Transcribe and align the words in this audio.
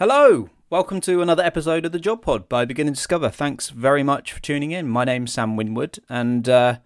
Hello, 0.00 0.48
welcome 0.70 1.00
to 1.02 1.22
another 1.22 1.44
episode 1.44 1.86
of 1.86 1.92
the 1.92 2.00
Job 2.00 2.20
Pod 2.20 2.48
by 2.48 2.64
Begin 2.64 2.88
and 2.88 2.96
Discover. 2.96 3.30
Thanks 3.30 3.70
very 3.70 4.02
much 4.02 4.32
for 4.32 4.42
tuning 4.42 4.72
in. 4.72 4.88
My 4.88 5.04
name's 5.04 5.32
Sam 5.32 5.54
Winwood, 5.54 6.00
and 6.08 6.48
uh, 6.48 6.78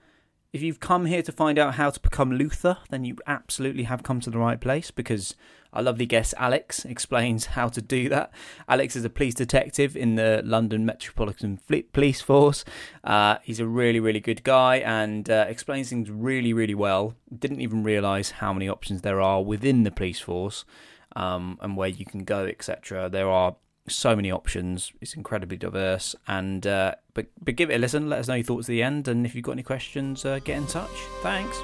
if 0.52 0.60
you've 0.60 0.78
come 0.78 1.06
here 1.06 1.22
to 1.22 1.32
find 1.32 1.58
out 1.58 1.76
how 1.76 1.88
to 1.88 1.98
become 2.00 2.32
Luther, 2.32 2.76
then 2.90 3.06
you 3.06 3.16
absolutely 3.26 3.84
have 3.84 4.02
come 4.02 4.20
to 4.20 4.28
the 4.28 4.36
right 4.36 4.60
place 4.60 4.90
because 4.90 5.34
our 5.72 5.82
lovely 5.82 6.04
guest 6.04 6.34
Alex 6.36 6.84
explains 6.84 7.46
how 7.56 7.68
to 7.68 7.80
do 7.80 8.10
that. 8.10 8.30
Alex 8.68 8.94
is 8.94 9.06
a 9.06 9.10
police 9.10 9.32
detective 9.32 9.96
in 9.96 10.16
the 10.16 10.42
London 10.44 10.84
Metropolitan 10.84 11.60
Police 11.94 12.20
Force. 12.20 12.62
Uh, 13.02 13.38
he's 13.42 13.58
a 13.58 13.66
really, 13.66 14.00
really 14.00 14.20
good 14.20 14.44
guy 14.44 14.76
and 14.80 15.30
uh, 15.30 15.46
explains 15.48 15.88
things 15.88 16.10
really, 16.10 16.52
really 16.52 16.74
well. 16.74 17.14
Didn't 17.34 17.62
even 17.62 17.82
realise 17.82 18.32
how 18.32 18.52
many 18.52 18.68
options 18.68 19.00
there 19.00 19.22
are 19.22 19.42
within 19.42 19.84
the 19.84 19.90
police 19.90 20.20
force 20.20 20.66
um, 21.16 21.58
and 21.60 21.76
where 21.76 21.88
you 21.88 22.04
can 22.04 22.24
go, 22.24 22.46
etc. 22.46 23.08
There 23.08 23.28
are 23.28 23.56
so 23.88 24.14
many 24.14 24.30
options. 24.30 24.92
It's 25.00 25.14
incredibly 25.14 25.56
diverse. 25.56 26.14
And 26.26 26.66
uh, 26.66 26.94
but 27.14 27.26
but 27.42 27.56
give 27.56 27.70
it 27.70 27.74
a 27.74 27.78
listen. 27.78 28.08
Let 28.08 28.20
us 28.20 28.28
know 28.28 28.34
your 28.34 28.44
thoughts 28.44 28.68
at 28.68 28.72
the 28.72 28.82
end, 28.82 29.08
and 29.08 29.26
if 29.26 29.34
you've 29.34 29.44
got 29.44 29.52
any 29.52 29.62
questions, 29.62 30.24
uh, 30.24 30.38
get 30.40 30.56
in 30.56 30.66
touch. 30.66 30.90
Thanks. 31.22 31.58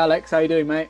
Alex, 0.00 0.30
how 0.30 0.38
you 0.38 0.48
doing, 0.48 0.66
mate? 0.66 0.88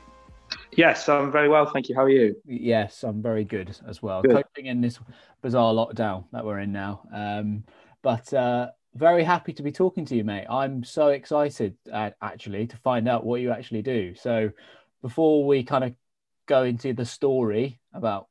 Yes, 0.71 1.09
I'm 1.09 1.33
very 1.33 1.49
well, 1.49 1.65
thank 1.65 1.89
you. 1.89 1.95
How 1.95 2.03
are 2.03 2.09
you? 2.09 2.33
Yes, 2.45 3.03
I'm 3.03 3.21
very 3.21 3.43
good 3.43 3.75
as 3.85 4.01
well. 4.01 4.21
Good. 4.21 4.31
Coping 4.31 4.67
in 4.67 4.79
this 4.79 4.99
bizarre 5.41 5.73
lockdown 5.73 6.23
that 6.31 6.45
we're 6.45 6.59
in 6.59 6.71
now. 6.71 7.01
Um, 7.13 7.65
but 8.03 8.33
uh, 8.33 8.69
very 8.95 9.25
happy 9.25 9.51
to 9.51 9.63
be 9.63 9.71
talking 9.73 10.05
to 10.05 10.15
you, 10.15 10.23
mate. 10.23 10.45
I'm 10.49 10.85
so 10.85 11.09
excited 11.09 11.75
uh, 11.91 12.11
actually 12.21 12.67
to 12.67 12.77
find 12.77 13.09
out 13.09 13.25
what 13.25 13.41
you 13.41 13.51
actually 13.51 13.81
do. 13.81 14.15
So 14.15 14.49
before 15.01 15.45
we 15.45 15.65
kind 15.65 15.83
of 15.83 15.93
go 16.45 16.63
into 16.63 16.93
the 16.93 17.05
story 17.05 17.81
about 17.93 18.29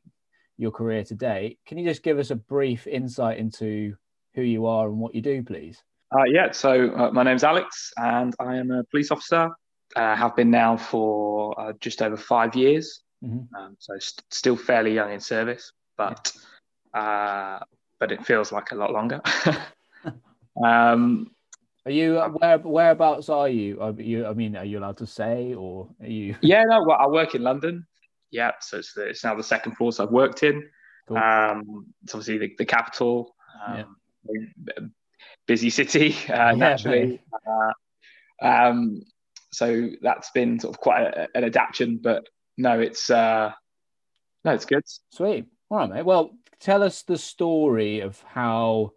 your 0.56 0.70
career 0.70 1.04
to 1.04 1.14
date, 1.14 1.58
can 1.66 1.76
you 1.76 1.84
just 1.84 2.02
give 2.02 2.19
us 2.19 2.30
a 2.30 2.36
brief 2.36 2.86
insight 2.86 3.36
into 3.36 3.97
who 4.34 4.41
you 4.41 4.64
are 4.64 4.88
and 4.88 4.98
what 4.98 5.14
you 5.14 5.20
do, 5.20 5.42
please? 5.42 5.82
Uh, 6.10 6.24
yeah, 6.24 6.52
so 6.52 6.91
uh, 6.97 7.10
my 7.12 7.22
name's 7.22 7.44
Alex, 7.44 7.92
and 7.98 8.34
I 8.41 8.56
am 8.56 8.70
a 8.70 8.82
police 8.84 9.10
officer. 9.10 9.50
Uh, 9.96 10.14
have 10.14 10.36
been 10.36 10.50
now 10.50 10.77
for 10.77 11.58
uh, 11.60 11.72
just 11.80 12.00
over 12.00 12.16
five 12.16 12.55
years, 12.55 13.02
Mhm. 13.24 13.48
um, 13.56 13.77
so 13.80 13.98
st- 13.98 14.24
still 14.30 14.56
fairly 14.56 14.94
young 14.94 15.10
in 15.12 15.19
service, 15.20 15.72
but 15.97 16.32
uh, 16.94 17.58
but 17.98 18.12
it 18.12 18.24
feels 18.24 18.52
like 18.52 18.70
a 18.70 18.77
lot 18.77 18.92
longer. 18.92 19.20
um, 20.64 21.34
Are 21.86 21.91
you 21.91 22.20
uh, 22.20 22.28
where 22.28 22.58
whereabouts 22.58 23.28
are 23.28 23.48
you? 23.48 23.80
Are 23.80 23.91
you? 23.92 24.27
I 24.27 24.34
mean, 24.34 24.55
are 24.56 24.64
you 24.64 24.78
allowed 24.78 24.98
to 24.98 25.06
say, 25.06 25.55
or 25.55 25.88
are 26.00 26.06
you? 26.06 26.36
yeah, 26.42 26.62
no, 26.64 26.84
well, 26.84 26.98
I 27.00 27.08
work 27.08 27.34
in 27.34 27.42
London. 27.42 27.86
Yeah, 28.30 28.52
so 28.60 28.78
it's, 28.78 28.92
the, 28.94 29.08
it's 29.08 29.25
now 29.25 29.34
the 29.34 29.42
second 29.42 29.77
force 29.77 29.98
I've 29.98 30.12
worked 30.12 30.44
in. 30.44 30.70
Cool. 31.08 31.16
Um, 31.16 31.86
it's 32.04 32.14
obviously 32.14 32.38
the, 32.38 32.54
the 32.58 32.64
capital, 32.64 33.34
um, 33.66 33.97
busy 35.48 35.69
city, 35.70 36.14
uh, 36.28 36.54
Yeah, 36.54 36.54
naturally. 36.54 37.20
Uh, 37.44 37.72
um, 38.47 39.02
so 39.52 39.90
that's 40.00 40.30
been 40.30 40.60
sort 40.60 40.74
of 40.74 40.80
quite 40.80 41.02
a, 41.02 41.28
an 41.34 41.44
adaptation, 41.44 41.98
but 42.02 42.26
no, 42.56 42.78
it's 42.80 43.10
uh, 43.10 43.52
no, 44.44 44.52
it's 44.52 44.64
good. 44.64 44.84
Sweet. 45.10 45.46
All 45.70 45.78
right, 45.78 45.90
mate. 45.90 46.04
Well, 46.04 46.30
tell 46.60 46.82
us 46.82 47.02
the 47.02 47.18
story 47.18 48.00
of 48.00 48.20
how. 48.22 48.92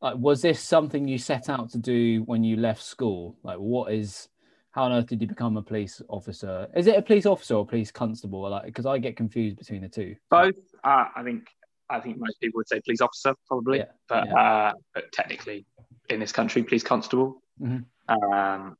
Like, 0.00 0.16
was 0.16 0.42
this 0.42 0.60
something 0.60 1.06
you 1.06 1.16
set 1.16 1.48
out 1.48 1.70
to 1.70 1.78
do 1.78 2.22
when 2.24 2.42
you 2.42 2.56
left 2.56 2.82
school? 2.82 3.36
Like, 3.44 3.58
what 3.58 3.92
is? 3.92 4.28
How 4.72 4.84
on 4.84 4.92
earth 4.92 5.06
did 5.06 5.20
you 5.20 5.28
become 5.28 5.56
a 5.56 5.62
police 5.62 6.00
officer? 6.08 6.66
Is 6.74 6.86
it 6.86 6.96
a 6.96 7.02
police 7.02 7.26
officer 7.26 7.54
or 7.54 7.62
a 7.62 7.66
police 7.66 7.92
constable? 7.92 8.48
Like, 8.48 8.64
because 8.64 8.86
I 8.86 8.98
get 8.98 9.16
confused 9.16 9.58
between 9.58 9.82
the 9.82 9.88
two. 9.88 10.16
Both, 10.30 10.54
uh, 10.82 11.04
I 11.14 11.22
think, 11.22 11.46
I 11.90 12.00
think 12.00 12.16
most 12.18 12.40
people 12.40 12.58
would 12.58 12.68
say 12.68 12.80
police 12.80 13.02
officer 13.02 13.34
probably, 13.46 13.78
Yeah, 13.80 13.84
but 14.08 14.26
yeah. 14.26 14.34
Uh, 14.34 14.72
but 14.94 15.12
technically 15.12 15.66
in 16.08 16.20
this 16.20 16.32
country, 16.32 16.62
police 16.62 16.82
constable. 16.82 17.42
Mhm. 17.60 17.84
Um, 18.08 18.76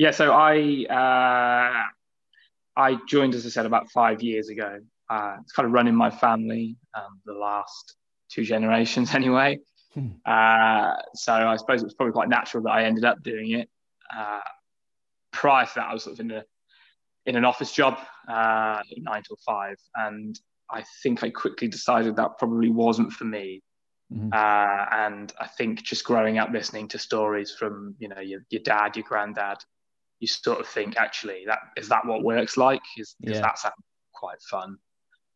yeah, 0.00 0.12
so 0.12 0.32
I 0.32 0.86
uh, 0.88 2.80
I 2.80 2.98
joined, 3.06 3.34
as 3.34 3.44
I 3.44 3.50
said, 3.50 3.66
about 3.66 3.90
five 3.90 4.22
years 4.22 4.48
ago. 4.48 4.78
Uh, 5.10 5.36
it's 5.42 5.52
kind 5.52 5.66
of 5.66 5.72
running 5.72 5.94
my 5.94 6.08
family, 6.08 6.78
um, 6.94 7.20
the 7.26 7.34
last 7.34 7.96
two 8.30 8.42
generations 8.42 9.14
anyway. 9.14 9.58
Hmm. 9.92 10.12
Uh, 10.24 10.94
so 11.14 11.34
I 11.34 11.54
suppose 11.56 11.82
it 11.82 11.84
was 11.84 11.92
probably 11.92 12.14
quite 12.14 12.30
natural 12.30 12.62
that 12.62 12.70
I 12.70 12.84
ended 12.84 13.04
up 13.04 13.22
doing 13.22 13.50
it. 13.50 13.68
Uh, 14.16 14.40
prior 15.32 15.66
to 15.66 15.72
that, 15.76 15.88
I 15.88 15.92
was 15.92 16.04
sort 16.04 16.14
of 16.14 16.20
in 16.20 16.30
a 16.30 16.44
in 17.26 17.36
an 17.36 17.44
office 17.44 17.70
job, 17.70 17.98
uh, 18.26 18.80
nine 18.96 19.22
till 19.22 19.36
five, 19.44 19.76
and 19.96 20.40
I 20.70 20.82
think 21.02 21.22
I 21.22 21.28
quickly 21.28 21.68
decided 21.68 22.16
that 22.16 22.38
probably 22.38 22.70
wasn't 22.70 23.12
for 23.12 23.26
me. 23.26 23.62
Mhm. 24.10 24.32
Uh, 24.32 24.86
and 24.92 25.30
I 25.38 25.46
think 25.46 25.82
just 25.82 26.06
growing 26.06 26.38
up 26.38 26.48
listening 26.50 26.88
to 26.88 26.98
stories 26.98 27.54
from 27.54 27.96
you 27.98 28.08
know 28.08 28.20
your, 28.20 28.40
your 28.48 28.62
dad, 28.62 28.96
your 28.96 29.04
granddad, 29.06 29.58
you 30.20 30.26
sort 30.28 30.60
of 30.60 30.66
think 30.68 30.96
actually 30.96 31.44
that 31.46 31.58
is 31.76 31.88
that 31.88 32.06
what 32.06 32.22
works 32.22 32.56
like? 32.56 32.82
Is, 32.96 33.16
is 33.22 33.32
Yeah. 33.36 33.40
that 33.40 33.58
sound 33.58 33.74
quite 34.14 34.40
fun? 34.42 34.76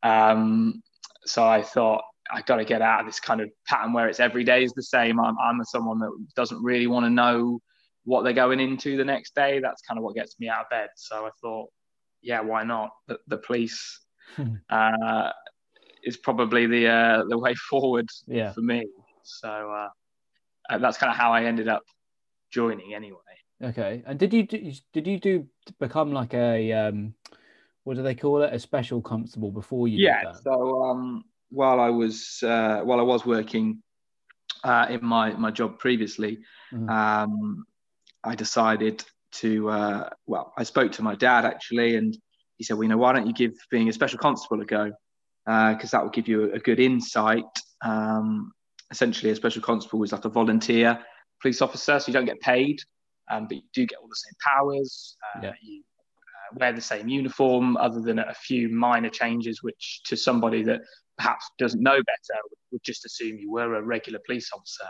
Um, 0.03 0.83
so 1.25 1.45
I 1.47 1.63
thought 1.63 2.05
I 2.31 2.43
got 2.43 2.57
to 2.57 2.65
get 2.65 2.83
out 2.83 3.01
of 3.01 3.07
this 3.07 3.21
kind 3.21 3.41
of 3.41 3.51
pattern 3.67 3.93
where 3.93 4.09
it's 4.09 4.21
every 4.21 4.45
day 4.45 4.63
is 4.63 4.73
the 4.73 4.83
same. 4.83 5.19
I'm, 5.19 5.37
I'm 5.39 5.63
someone 5.65 5.99
that 6.01 6.13
doesn't 6.37 6.63
really 6.63 6.87
want 6.87 7.05
to 7.07 7.11
know 7.11 7.61
what 8.05 8.23
they're 8.23 8.35
going 8.35 8.61
into 8.61 8.97
the 8.97 9.05
next 9.05 9.35
day. 9.35 9.61
That's 9.61 9.81
kind 9.83 9.97
of 9.99 10.05
what 10.05 10.15
gets 10.15 10.39
me 10.39 10.49
out 10.49 10.65
of 10.65 10.71
bed. 10.71 10.89
So 10.97 11.27
I 11.27 11.31
thought, 11.41 11.71
yeah, 12.21 12.41
why 12.41 12.63
not? 12.65 12.91
The, 13.07 13.19
the 13.27 13.39
police 13.39 14.01
Hmm. 14.37 14.55
uh, 14.69 15.31
is 16.03 16.17
probably 16.17 16.67
the 16.67 16.89
uh, 16.89 17.25
the 17.29 17.39
way 17.39 17.55
forward 17.71 18.09
Yeah. 18.27 18.53
for 18.53 18.61
me. 18.61 18.87
So 19.23 19.49
uh, 19.49 19.89
uh, 20.69 20.79
that's 20.79 20.99
kind 20.99 21.11
of 21.11 21.17
how 21.17 21.33
I 21.33 21.45
ended 21.45 21.69
up 21.69 21.83
joining 22.51 22.95
anyway. 22.95 23.19
Okay. 23.63 24.03
And 24.07 24.19
did 24.19 24.33
you 24.33 24.47
do, 24.47 24.73
did 24.93 25.07
you 25.07 25.19
do 25.19 25.47
become 25.79 26.13
like 26.13 26.35
a 26.35 26.73
um, 26.73 27.15
what 27.85 27.97
do 27.97 28.03
they 28.03 28.15
call 28.15 28.43
it? 28.43 28.53
A 28.53 28.59
special 28.59 29.01
constable 29.01 29.51
before 29.51 29.89
you 29.89 29.99
yeah. 29.99 30.33
So 30.43 30.83
um, 30.85 31.25
while 31.51 31.81
I 31.81 31.91
was 31.91 32.43
uh, 32.43 32.81
while 32.81 32.99
I 32.99 33.03
was 33.03 33.25
working 33.25 33.83
uh, 34.65 34.87
in 34.91 35.05
my 35.05 35.33
my 35.35 35.51
job 35.51 35.79
previously, 35.79 36.39
Mhm. 36.73 36.91
um, 36.91 37.65
I 38.25 38.35
decided 38.35 39.05
to 39.33 39.69
uh, 39.69 40.09
well, 40.27 40.53
I 40.57 40.65
spoke 40.65 40.93
to 40.93 41.03
my 41.03 41.15
dad 41.15 41.45
actually, 41.45 41.97
and 41.97 42.17
he 42.57 42.65
said, 42.65 42.75
"Well, 42.75 42.85
you 42.85 42.89
know, 42.89 42.97
why 42.97 43.13
don't 43.13 43.27
you 43.27 43.35
give 43.35 43.53
being 43.71 43.89
a 43.89 43.93
special 43.93 44.19
constable 44.19 44.61
a 44.63 44.65
go? 44.65 44.93
Because 45.47 45.91
that 45.93 46.03
will 46.03 46.11
give 46.11 46.29
you 46.29 46.53
a, 46.53 46.59
good 46.59 46.81
insight." 46.81 47.45
Um, 47.83 48.53
essentially, 48.91 49.31
a 49.31 49.37
special 49.37 49.63
constable 49.63 50.03
is 50.03 50.13
like 50.13 50.25
a 50.25 50.29
volunteer 50.29 50.99
police 51.41 51.61
officer, 51.61 51.99
so 51.99 52.09
you 52.09 52.13
don't 52.15 52.25
get 52.25 52.41
paid, 52.41 52.81
um, 53.31 53.47
but 53.47 53.57
you 53.57 53.63
do 53.73 53.87
get 53.87 53.99
all 54.01 54.09
the 54.09 54.17
same 54.17 54.35
powers. 54.45 55.17
Uh, 55.35 55.41
Yeah. 55.43 55.53
You 55.63 55.83
uh, 55.83 56.57
wear 56.59 56.73
the 56.73 56.81
same 56.81 57.09
uniform, 57.09 57.77
other 57.77 58.01
than 58.01 58.19
a 58.19 58.35
few 58.35 58.69
minor 58.69 59.11
changes, 59.11 59.63
which 59.63 60.03
to 60.05 60.17
somebody 60.17 60.63
that 60.65 60.81
perhaps 61.17 61.51
doesn't 61.59 61.83
know 61.83 61.97
better 62.03 62.41
would, 62.73 62.83
just 62.83 63.05
assume 63.05 63.39
you 63.39 63.51
were 63.51 63.77
a 63.77 63.83
regular 63.83 64.19
police 64.27 64.51
officer. 64.53 64.87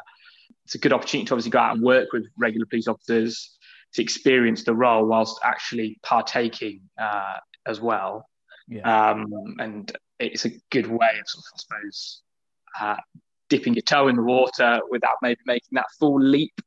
It's 0.64 0.74
a 0.74 0.78
good 0.78 0.92
opportunity 0.92 1.26
to 1.26 1.34
obviously 1.34 1.50
go 1.50 1.58
out 1.58 1.76
and 1.76 1.84
work 1.84 2.12
with 2.12 2.26
regular 2.38 2.66
police 2.66 2.88
officers 2.88 3.56
to 3.92 4.02
experience 4.02 4.64
the 4.64 4.74
role 4.74 5.06
whilst 5.06 5.38
actually 5.44 5.98
partaking 6.02 6.80
uh, 7.00 7.36
as 7.66 7.80
well. 7.80 8.26
Yeah. 8.68 9.10
Um, 9.10 9.26
and 9.58 9.92
it's 10.18 10.46
a 10.46 10.50
good 10.70 10.86
way 10.86 11.18
of, 11.20 11.28
sort 11.28 11.44
of, 11.44 11.52
I 11.54 11.58
suppose, 11.58 12.22
uh, 12.80 12.96
dipping 13.50 13.74
your 13.74 13.82
toe 13.82 14.08
in 14.08 14.16
the 14.16 14.22
water 14.22 14.80
without 14.90 15.16
maybe 15.22 15.40
making 15.46 15.70
that 15.72 15.86
full 15.98 16.20
leap 16.20 16.58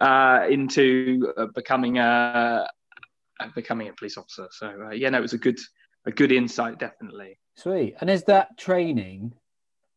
uh, 0.00 0.46
into 0.50 1.32
uh, 1.36 1.46
becoming 1.54 1.98
a 1.98 2.66
becoming 3.54 3.88
a 3.88 3.92
police 3.92 4.16
officer. 4.16 4.48
So 4.50 4.66
uh, 4.86 4.90
yeah, 4.90 5.10
no, 5.10 5.18
it 5.18 5.22
was 5.22 5.32
a 5.32 5.38
good 5.38 5.58
a 6.06 6.12
good 6.12 6.32
insight, 6.32 6.78
definitely. 6.78 7.38
Sweet. 7.56 7.96
And 8.00 8.10
is 8.10 8.24
that 8.24 8.58
training 8.58 9.34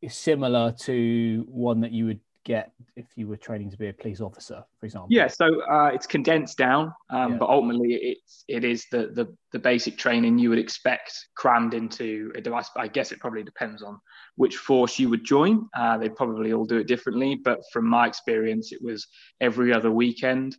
similar 0.07 0.71
to 0.71 1.45
one 1.47 1.81
that 1.81 1.91
you 1.91 2.05
would 2.05 2.19
get 2.45 2.71
if 2.95 3.05
you 3.15 3.27
were 3.27 3.35
training 3.35 3.69
to 3.71 3.77
be 3.77 3.89
a 3.89 3.93
police 3.93 4.21
officer, 4.21 4.63
for 4.79 4.85
example? 4.85 5.09
Yeah, 5.11 5.27
so 5.27 5.45
uh, 5.69 5.87
it's 5.93 6.07
condensed 6.07 6.57
down, 6.57 6.93
um, 7.09 7.33
Yeah. 7.33 7.37
but 7.39 7.49
ultimately 7.49 7.95
it's 7.95 8.45
it 8.47 8.63
is 8.63 8.85
the, 8.91 9.07
the 9.07 9.35
the 9.51 9.59
basic 9.59 9.97
training 9.97 10.39
you 10.39 10.49
would 10.49 10.59
expect 10.59 11.11
crammed 11.35 11.73
into 11.73 12.31
a 12.35 12.41
device. 12.41 12.69
I 12.77 12.87
guess 12.87 13.11
it 13.11 13.19
probably 13.19 13.43
depends 13.43 13.83
on 13.83 13.99
which 14.37 14.55
force 14.55 14.97
you 14.97 15.09
would 15.09 15.25
join. 15.25 15.67
Uh, 15.75 15.97
they 15.97 16.07
probably 16.09 16.53
all 16.53 16.65
do 16.65 16.77
it 16.77 16.87
differently, 16.87 17.35
but 17.35 17.59
from 17.73 17.85
my 17.85 18.07
experience, 18.07 18.71
it 18.71 18.81
was 18.81 19.07
every 19.41 19.73
other 19.73 19.91
weekend. 19.91 20.55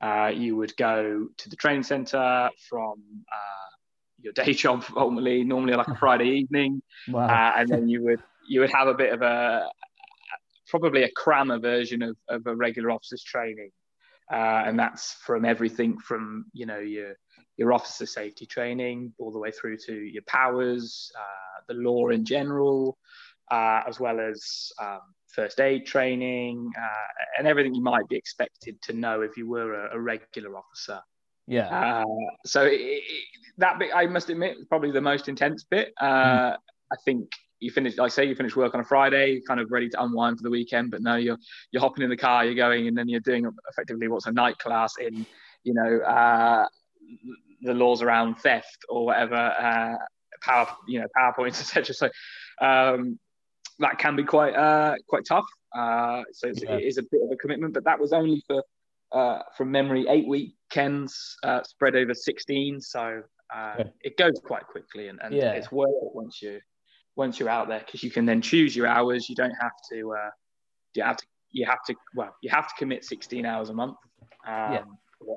Uh, 0.00 0.30
you 0.34 0.56
would 0.56 0.74
go 0.76 1.28
to 1.36 1.48
the 1.50 1.56
training 1.56 1.82
centre 1.82 2.48
from 2.68 2.94
uh, 3.32 3.70
your 4.22 4.32
day 4.32 4.52
job 4.64 4.84
ultimately, 4.96 5.42
normally 5.44 5.74
like 5.74 5.88
a 5.88 5.96
Friday 6.04 6.28
evening, 6.28 6.82
Wow. 7.08 7.26
uh, 7.26 7.52
and 7.58 7.68
then 7.68 7.88
you 7.88 8.02
would 8.04 8.20
you 8.48 8.60
would 8.60 8.70
have 8.70 8.88
a 8.88 8.94
bit 8.94 9.12
of 9.12 9.22
a 9.22 9.68
probably 10.70 11.02
a 11.02 11.10
crammer 11.12 11.58
version 11.58 12.02
of, 12.02 12.16
of 12.28 12.46
a 12.46 12.54
regular 12.54 12.90
officers 12.90 13.22
training, 13.22 13.70
uh, 14.32 14.62
and 14.66 14.78
that's 14.78 15.14
from 15.24 15.44
everything 15.44 15.98
from 15.98 16.46
you 16.52 16.66
know 16.66 16.78
your 16.78 17.14
your 17.56 17.72
officer 17.72 18.06
safety 18.06 18.46
training 18.46 19.12
all 19.18 19.30
the 19.30 19.38
way 19.38 19.50
through 19.50 19.76
to 19.76 19.94
your 19.94 20.22
powers, 20.26 21.12
uh, 21.18 21.60
the 21.68 21.74
law 21.74 22.08
in 22.08 22.24
general, 22.24 22.96
uh, 23.50 23.82
as 23.86 24.00
well 24.00 24.18
as 24.20 24.72
um, 24.80 25.00
first 25.28 25.60
aid 25.60 25.86
training 25.86 26.70
uh, 26.78 27.08
and 27.38 27.46
everything 27.46 27.74
you 27.74 27.82
might 27.82 28.08
be 28.08 28.16
expected 28.16 28.80
to 28.82 28.92
know 28.92 29.22
if 29.22 29.36
you 29.36 29.48
were 29.48 29.74
a, 29.74 29.96
a 29.96 30.00
regular 30.00 30.56
officer. 30.56 31.00
yeah. 31.46 31.68
Uh, 31.68 32.04
so 32.46 32.64
it, 32.64 32.80
it, 32.80 33.02
that 33.58 33.78
bit, 33.78 33.90
I 33.94 34.06
must 34.06 34.30
admit, 34.30 34.58
is 34.58 34.64
probably 34.66 34.90
the 34.90 35.00
most 35.00 35.28
intense 35.28 35.64
bit. 35.64 35.92
Uh, 36.00 36.56
I 36.92 36.96
think 37.04 37.30
you 37.60 37.70
finish, 37.70 37.96
like 37.98 38.06
I 38.06 38.08
say, 38.08 38.24
you 38.24 38.34
finish 38.34 38.56
work 38.56 38.74
on 38.74 38.80
a 38.80 38.84
Friday, 38.84 39.40
kind 39.46 39.60
of 39.60 39.70
ready 39.70 39.88
to 39.90 40.02
unwind 40.02 40.38
for 40.38 40.42
the 40.42 40.50
weekend, 40.50 40.90
but 40.90 41.02
no, 41.02 41.16
you're 41.16 41.38
you're 41.70 41.80
hopping 41.82 42.02
in 42.02 42.10
the 42.10 42.16
car, 42.16 42.44
you're 42.44 42.54
going, 42.54 42.88
and 42.88 42.96
then 42.96 43.08
you're 43.08 43.20
doing 43.20 43.46
effectively 43.70 44.08
what's 44.08 44.26
a 44.26 44.32
night 44.32 44.58
class 44.58 44.94
in, 44.98 45.26
you 45.62 45.74
know, 45.74 45.98
uh, 46.00 46.66
the 47.62 47.74
laws 47.74 48.02
around 48.02 48.36
theft 48.36 48.78
or 48.88 49.04
whatever, 49.06 49.34
uh, 49.34 49.96
power, 50.42 50.66
you 50.88 51.00
know, 51.00 51.06
powerpoints, 51.16 51.60
etc. 51.60 51.94
So 51.94 52.06
um, 52.64 53.18
that 53.78 53.98
can 53.98 54.16
be 54.16 54.24
quite 54.24 54.54
uh, 54.54 54.94
quite 55.08 55.24
tough. 55.26 55.46
Uh, 55.76 56.22
so 56.32 56.48
it's, 56.48 56.62
Yeah. 56.62 56.76
it 56.76 56.84
is 56.84 56.98
a 56.98 57.02
bit 57.02 57.20
of 57.22 57.30
a 57.30 57.36
commitment, 57.36 57.74
but 57.74 57.84
that 57.84 58.00
was 58.00 58.12
only 58.12 58.42
for 58.46 58.62
uh, 59.12 59.42
from 59.56 59.70
memory 59.70 60.06
eight 60.08 60.26
weekends 60.26 61.36
uh, 61.42 61.62
spread 61.64 61.96
over 61.96 62.14
16. 62.14 62.80
So 62.80 63.22
uh, 63.54 63.74
Okay. 63.78 63.90
it 64.02 64.16
goes 64.16 64.40
quite 64.44 64.66
quickly, 64.66 65.08
and, 65.08 65.20
and 65.22 65.34
Yeah. 65.34 65.52
it's 65.52 65.70
worth 65.70 65.90
it 65.90 66.14
once 66.14 66.40
you 66.40 66.60
once 67.20 67.38
you're 67.38 67.50
out 67.50 67.68
there 67.68 67.82
because 67.84 68.02
you 68.02 68.10
can 68.10 68.24
then 68.24 68.40
choose 68.40 68.74
your 68.74 68.86
hours. 68.86 69.28
You 69.28 69.36
don't 69.36 69.54
have 69.60 69.76
to 69.92 69.98
uh, 70.12 70.30
you 70.94 71.02
have 71.04 71.18
to 71.18 71.26
you 71.52 71.66
have 71.66 71.84
to 71.86 71.94
well 72.16 72.34
you 72.42 72.50
have 72.50 72.66
to 72.66 72.74
commit 72.78 73.04
16 73.04 73.46
hours 73.46 73.68
a 73.68 73.74
month. 73.74 73.98
Um, 74.46 74.72
Yeah. 74.72 74.84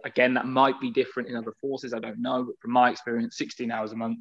Again, 0.05 0.33
that 0.35 0.45
might 0.45 0.79
be 0.79 0.89
different 0.91 1.27
in 1.27 1.35
other 1.35 1.53
forces. 1.59 1.93
I 1.93 1.99
don't 1.99 2.21
know, 2.21 2.45
but 2.45 2.55
from 2.61 2.71
my 2.71 2.89
experience, 2.89 3.37
16 3.37 3.69
hours 3.69 3.91
a 3.91 3.97
month, 3.97 4.19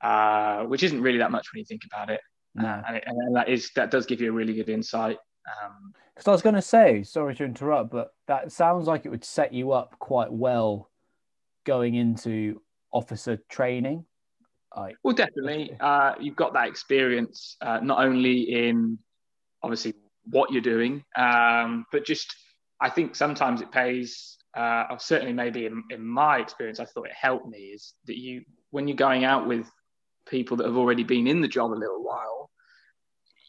uh, 0.00 0.64
which 0.64 0.82
isn't 0.82 1.00
really 1.00 1.18
that 1.18 1.30
much 1.30 1.46
when 1.52 1.60
you 1.60 1.64
think 1.64 1.82
about 1.90 2.10
it. 2.10 2.20
No. 2.56 2.66
Uh, 2.66 2.82
and, 2.88 2.96
it, 2.96 3.04
and 3.06 3.36
that 3.36 3.48
is 3.48 3.70
that 3.76 3.92
does 3.92 4.06
give 4.06 4.20
you 4.20 4.30
a 4.30 4.36
really 4.40 4.54
good 4.54 4.68
insight. 4.68 5.18
Um, 5.52 5.94
Because 6.12 6.26
I 6.26 6.32
was 6.32 6.42
going 6.42 6.56
to 6.56 6.68
say, 6.76 7.04
sorry 7.04 7.36
to 7.36 7.44
interrupt, 7.44 7.92
but 7.92 8.08
that 8.26 8.50
sounds 8.50 8.88
like 8.88 9.06
it 9.06 9.10
would 9.10 9.24
set 9.24 9.52
you 9.52 9.70
up 9.70 9.96
quite 10.00 10.32
well 10.32 10.90
going 11.62 11.94
into 11.94 12.60
officer 12.90 13.36
training. 13.48 14.04
Like, 14.78 14.96
well, 15.02 15.14
definitely, 15.14 15.76
uh, 15.80 16.14
you've 16.20 16.36
got 16.36 16.52
that 16.54 16.68
experience 16.68 17.56
uh, 17.60 17.80
not 17.82 18.04
only 18.04 18.68
in 18.68 18.98
obviously 19.62 19.94
what 20.24 20.52
you're 20.52 20.62
doing, 20.62 21.04
um, 21.16 21.84
but 21.90 22.04
just 22.04 22.34
I 22.80 22.90
think 22.90 23.16
sometimes 23.16 23.60
it 23.60 23.72
pays. 23.72 24.36
Uh, 24.56 24.86
or 24.90 24.98
certainly, 24.98 25.32
maybe 25.32 25.66
in, 25.66 25.84
in 25.90 26.04
my 26.04 26.38
experience, 26.38 26.80
I 26.80 26.84
thought 26.84 27.06
it 27.06 27.12
helped 27.12 27.48
me 27.48 27.58
is 27.58 27.94
that 28.06 28.16
you 28.16 28.42
when 28.70 28.88
you're 28.88 28.96
going 28.96 29.24
out 29.24 29.46
with 29.46 29.70
people 30.26 30.56
that 30.56 30.66
have 30.66 30.76
already 30.76 31.04
been 31.04 31.26
in 31.26 31.40
the 31.40 31.48
job 31.48 31.72
a 31.72 31.74
little 31.74 32.02
while, 32.02 32.50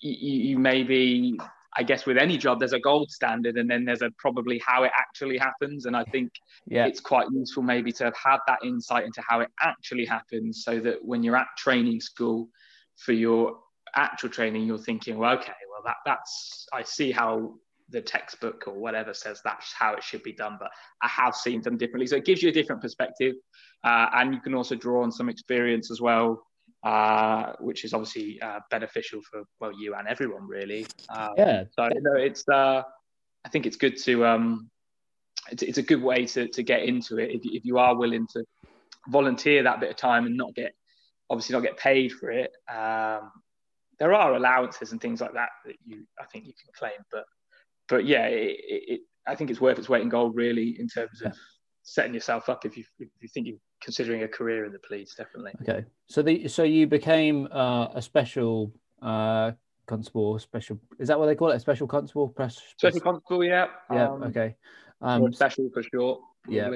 you 0.02 0.14
you 0.50 0.60
maybe 0.60 1.38
I 1.78 1.84
guess 1.84 2.06
with 2.06 2.18
any 2.18 2.38
job 2.38 2.60
there's 2.60 2.74
a 2.74 2.80
gold 2.80 3.12
standard 3.12 3.58
and 3.58 3.70
then 3.70 3.86
there's 3.86 4.02
a 4.02 4.12
probably 4.18 4.62
how 4.66 4.84
it 4.84 4.92
actually 4.98 5.38
happens. 5.38 5.86
And 5.86 5.96
I 5.96 6.04
think 6.06 6.32
yeah, 6.66 6.86
it's 6.86 7.00
quite 7.00 7.28
useful 7.32 7.64
maybe 7.64 7.92
to 7.94 8.06
have 8.06 8.16
had 8.16 8.40
that 8.48 8.60
insight 8.64 9.06
into 9.06 9.22
how 9.28 9.42
it 9.42 9.50
actually 9.62 10.06
happens 10.06 10.64
so 10.64 10.80
that 10.80 10.98
when 11.04 11.24
you're 11.24 11.38
at 11.38 11.48
training 11.58 12.02
school 12.02 12.50
for 12.98 13.14
your 13.14 13.60
actual 13.96 14.30
training 14.30 14.66
you're 14.66 14.78
thinking 14.78 15.18
well 15.18 15.34
okay 15.34 15.54
well 15.70 15.82
that 15.84 15.98
that's 16.06 16.68
i 16.74 16.84
see 16.84 17.12
how 17.12 17.54
the 17.90 18.02
textbook 18.02 18.66
or 18.68 18.74
whatever 18.74 19.14
says 19.14 19.42
that's 19.44 19.74
how 19.74 19.94
it 19.94 20.04
should 20.04 20.22
be 20.22 20.34
done 20.34 20.58
but 20.60 20.70
i 21.02 21.08
have 21.08 21.36
seen 21.36 21.62
them 21.62 21.78
differently. 21.78 22.06
So 22.06 22.18
it 22.18 22.26
gives 22.26 22.44
you 22.44 22.50
a 22.50 22.54
different 22.54 22.82
perspective 22.82 23.36
uh, 23.84 24.08
and 24.14 24.34
you 24.34 24.42
can 24.42 24.54
also 24.54 24.76
draw 24.76 25.04
on 25.04 25.12
some 25.12 25.30
experience 25.30 25.90
as 25.90 26.02
well 26.02 26.46
uh, 26.84 27.54
which 27.60 27.84
is 27.84 27.94
obviously 27.94 28.42
uh, 28.42 28.60
beneficial 28.72 29.22
for 29.30 29.44
well 29.60 29.72
you 29.78 29.96
and 29.96 30.08
everyone 30.08 30.48
really. 30.48 30.86
Um, 31.10 31.30
yeah, 31.38 31.64
so 31.72 31.90
you 31.94 32.02
know, 32.02 32.16
it's 32.16 32.48
uh, 32.48 32.84
I 33.46 33.50
think 33.50 33.66
it's 33.66 33.78
good 33.78 33.98
to 34.04 34.26
um, 34.26 34.70
it's, 35.52 35.64
it's 35.64 35.78
a 35.78 35.84
good 35.84 36.02
way 36.02 36.26
to, 36.28 36.48
to 36.48 36.64
get 36.64 36.84
into 36.84 37.18
it. 37.18 37.32
If, 37.32 37.42
if 37.44 37.66
you 37.66 37.78
are 37.78 37.96
willing 37.96 38.28
to 38.34 38.44
volunteer 39.08 39.64
that 39.64 39.80
bit 39.80 39.90
of 39.90 39.96
time 39.96 40.26
and 40.26 40.38
not 40.38 40.54
get 40.56 40.74
obviously 41.30 41.54
not 41.54 41.62
get 41.62 41.78
paid 41.78 42.12
for 42.12 42.32
it. 42.32 42.52
Um, 42.72 43.32
there 44.00 44.14
are 44.14 44.34
allowances 44.34 44.92
and 44.92 45.02
things 45.02 45.22
like 45.22 45.34
that 45.34 45.50
that 45.66 45.76
you 45.86 46.06
I 46.20 46.26
think 46.26 46.46
you 46.46 46.54
can 46.54 46.72
claim, 46.74 47.00
but 47.12 47.26
but 47.88 48.06
yeah, 48.06 48.28
it, 48.28 48.58
it, 48.62 49.02
I 49.28 49.36
think 49.36 49.50
it's 49.50 49.62
worth 49.62 49.78
its 49.78 49.90
weight 49.90 50.02
in 50.02 50.10
gold 50.10 50.36
really 50.36 50.80
in 50.80 50.88
terms 50.88 51.22
of 51.22 51.34
setting 51.84 52.14
yourself 52.14 52.50
up 52.50 52.66
if 52.66 52.78
you 52.78 52.84
if 53.00 53.10
you 53.20 53.28
think 53.28 53.48
you're 53.48 53.58
considering 53.82 54.24
a 54.24 54.28
career 54.28 54.66
in 54.66 54.72
the 54.72 54.80
police, 54.80 55.16
definitely. 55.16 55.54
Okay, 55.62 55.86
so 56.08 56.22
the 56.22 56.48
so 56.48 56.64
you 56.64 56.88
became 56.88 57.48
uh, 57.52 57.88
a 57.94 58.02
special 58.02 58.74
uh, 59.02 59.52
constable, 59.88 60.38
special 60.40 60.80
is 61.00 61.08
that 61.08 61.20
what 61.20 61.26
they 61.26 61.36
call 61.36 61.52
it? 61.52 61.56
A 61.56 61.60
special 61.60 61.88
constable, 61.88 62.28
press. 62.28 62.62
Special 62.78 63.00
constable, 63.00 63.44
yeah. 63.44 63.68
yeah. 63.92 64.10
Um, 64.10 64.24
okay. 64.24 64.56
Um, 65.02 65.32
special 65.34 65.70
for 65.74 65.84
short. 65.84 66.22
Yeah. 66.48 66.70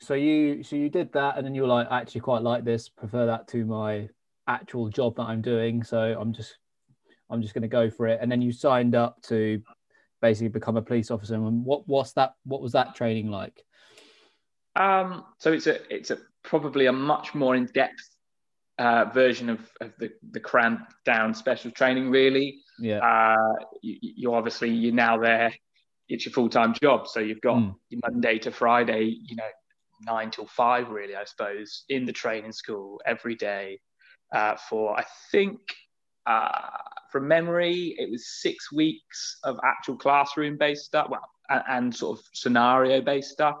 So 0.00 0.14
you 0.14 0.62
so 0.62 0.76
you 0.76 0.88
did 0.88 1.12
that, 1.12 1.36
and 1.36 1.46
then 1.46 1.54
you 1.54 1.62
were 1.62 1.68
like, 1.68 1.88
I 1.90 2.00
actually 2.00 2.22
quite 2.22 2.42
like 2.42 2.64
this. 2.64 2.88
Prefer 2.88 3.26
that 3.26 3.48
to 3.48 3.64
my 3.64 4.08
actual 4.46 4.88
job 4.88 5.16
that 5.16 5.24
I'm 5.24 5.40
doing. 5.40 5.82
So 5.82 6.16
I'm 6.18 6.32
just 6.32 6.58
I'm 7.30 7.42
just 7.42 7.54
going 7.54 7.62
to 7.62 7.68
go 7.68 7.90
for 7.90 8.06
it. 8.06 8.18
And 8.20 8.30
then 8.30 8.42
you 8.42 8.52
signed 8.52 8.94
up 8.94 9.20
to 9.22 9.62
basically 10.20 10.48
become 10.48 10.76
a 10.76 10.82
police 10.82 11.10
officer. 11.10 11.34
And 11.34 11.64
what 11.64 11.86
what's 11.88 12.12
that? 12.12 12.34
What 12.44 12.60
was 12.60 12.72
that 12.72 12.94
training 12.94 13.30
like? 13.30 13.64
Um, 14.76 15.24
so 15.38 15.52
it's 15.52 15.66
a 15.66 15.94
it's 15.94 16.10
a 16.10 16.18
probably 16.44 16.86
a 16.86 16.92
much 16.92 17.34
more 17.34 17.56
in 17.56 17.66
depth 17.66 18.16
uh, 18.78 19.06
version 19.06 19.48
of, 19.50 19.60
of 19.80 19.92
the 19.98 20.10
the 20.32 20.40
cramped 20.40 20.92
down 21.04 21.34
special 21.34 21.70
training. 21.70 22.10
Really, 22.10 22.58
Yeah. 22.78 22.98
uh, 22.98 23.64
you, 23.82 23.96
you 24.00 24.34
obviously 24.34 24.70
you're 24.70 24.94
now 24.94 25.18
there. 25.18 25.52
It's 26.08 26.26
your 26.26 26.32
full 26.32 26.48
time 26.48 26.74
job, 26.74 27.08
so 27.08 27.20
you've 27.20 27.40
got 27.40 27.56
Mm. 27.56 27.74
your 27.88 28.00
Monday 28.08 28.38
to 28.40 28.50
Friday. 28.50 29.16
You 29.24 29.36
know, 29.36 29.48
nine 30.02 30.30
till 30.30 30.46
five, 30.46 30.90
really, 30.90 31.16
I 31.16 31.24
suppose, 31.24 31.84
in 31.88 32.04
the 32.04 32.12
training 32.12 32.52
school 32.52 33.00
every 33.06 33.34
day 33.36 33.80
uh, 34.32 34.56
for 34.68 34.98
I 34.98 35.04
think. 35.32 35.60
Uh, 36.26 36.70
from 37.12 37.28
memory, 37.28 37.94
it 37.98 38.10
was 38.10 38.40
six 38.40 38.72
weeks 38.72 39.36
of 39.44 39.60
actual 39.62 39.94
classroom 39.94 40.56
based 40.56 40.86
stuff, 40.86 41.06
well, 41.10 41.20
and, 41.50 41.62
and 41.68 41.94
sort 41.94 42.18
of 42.18 42.24
scenario 42.32 43.02
based 43.02 43.30
stuff. 43.30 43.58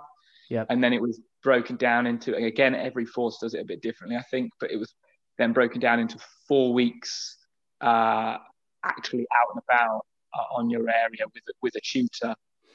Yep. 0.48 0.68
And 0.70 0.82
then 0.82 0.94
it 0.94 1.02
was 1.02 1.20
broken 1.44 1.76
down 1.76 2.06
into, 2.06 2.34
again, 2.34 2.74
every 2.74 3.06
force 3.06 3.38
does 3.40 3.54
it 3.54 3.60
a 3.60 3.64
bit 3.64 3.82
differently, 3.82 4.16
I 4.16 4.24
think, 4.30 4.50
but 4.58 4.72
it 4.72 4.76
was 4.76 4.92
then 5.38 5.52
broken 5.52 5.80
down 5.80 6.00
into 6.00 6.18
four 6.48 6.72
weeks 6.72 7.36
uh, 7.80 8.38
actually 8.84 9.26
out 9.36 9.48
and 9.54 9.62
about 9.68 10.00
uh, 10.36 10.56
on 10.56 10.70
your 10.70 10.88
area 10.88 11.24
with, 11.32 11.44
with 11.62 11.74
a 11.76 11.80
tutor. 11.84 12.34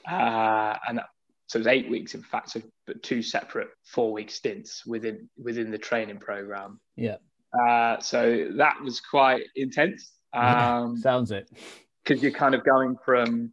Uh, 0.09 0.77
and 0.87 0.99
that, 0.99 1.07
so 1.47 1.57
it 1.57 1.61
was 1.61 1.67
eight 1.67 1.89
weeks, 1.89 2.13
in 2.13 2.21
fact, 2.21 2.51
so, 2.51 2.61
but 2.85 3.01
two 3.03 3.21
separate 3.21 3.69
four 3.83 4.13
week 4.13 4.29
stints 4.29 4.85
within 4.85 5.27
within 5.37 5.71
the 5.71 5.77
training 5.77 6.19
program. 6.19 6.79
Yeah. 6.95 7.17
Uh, 7.59 7.99
so 7.99 8.51
that 8.55 8.79
was 8.81 9.01
quite 9.01 9.43
intense. 9.55 10.13
Um, 10.31 10.95
Sounds 10.95 11.31
it. 11.31 11.49
because 12.03 12.21
you're 12.21 12.31
kind 12.31 12.53
of 12.53 12.63
going 12.63 12.95
from 13.03 13.51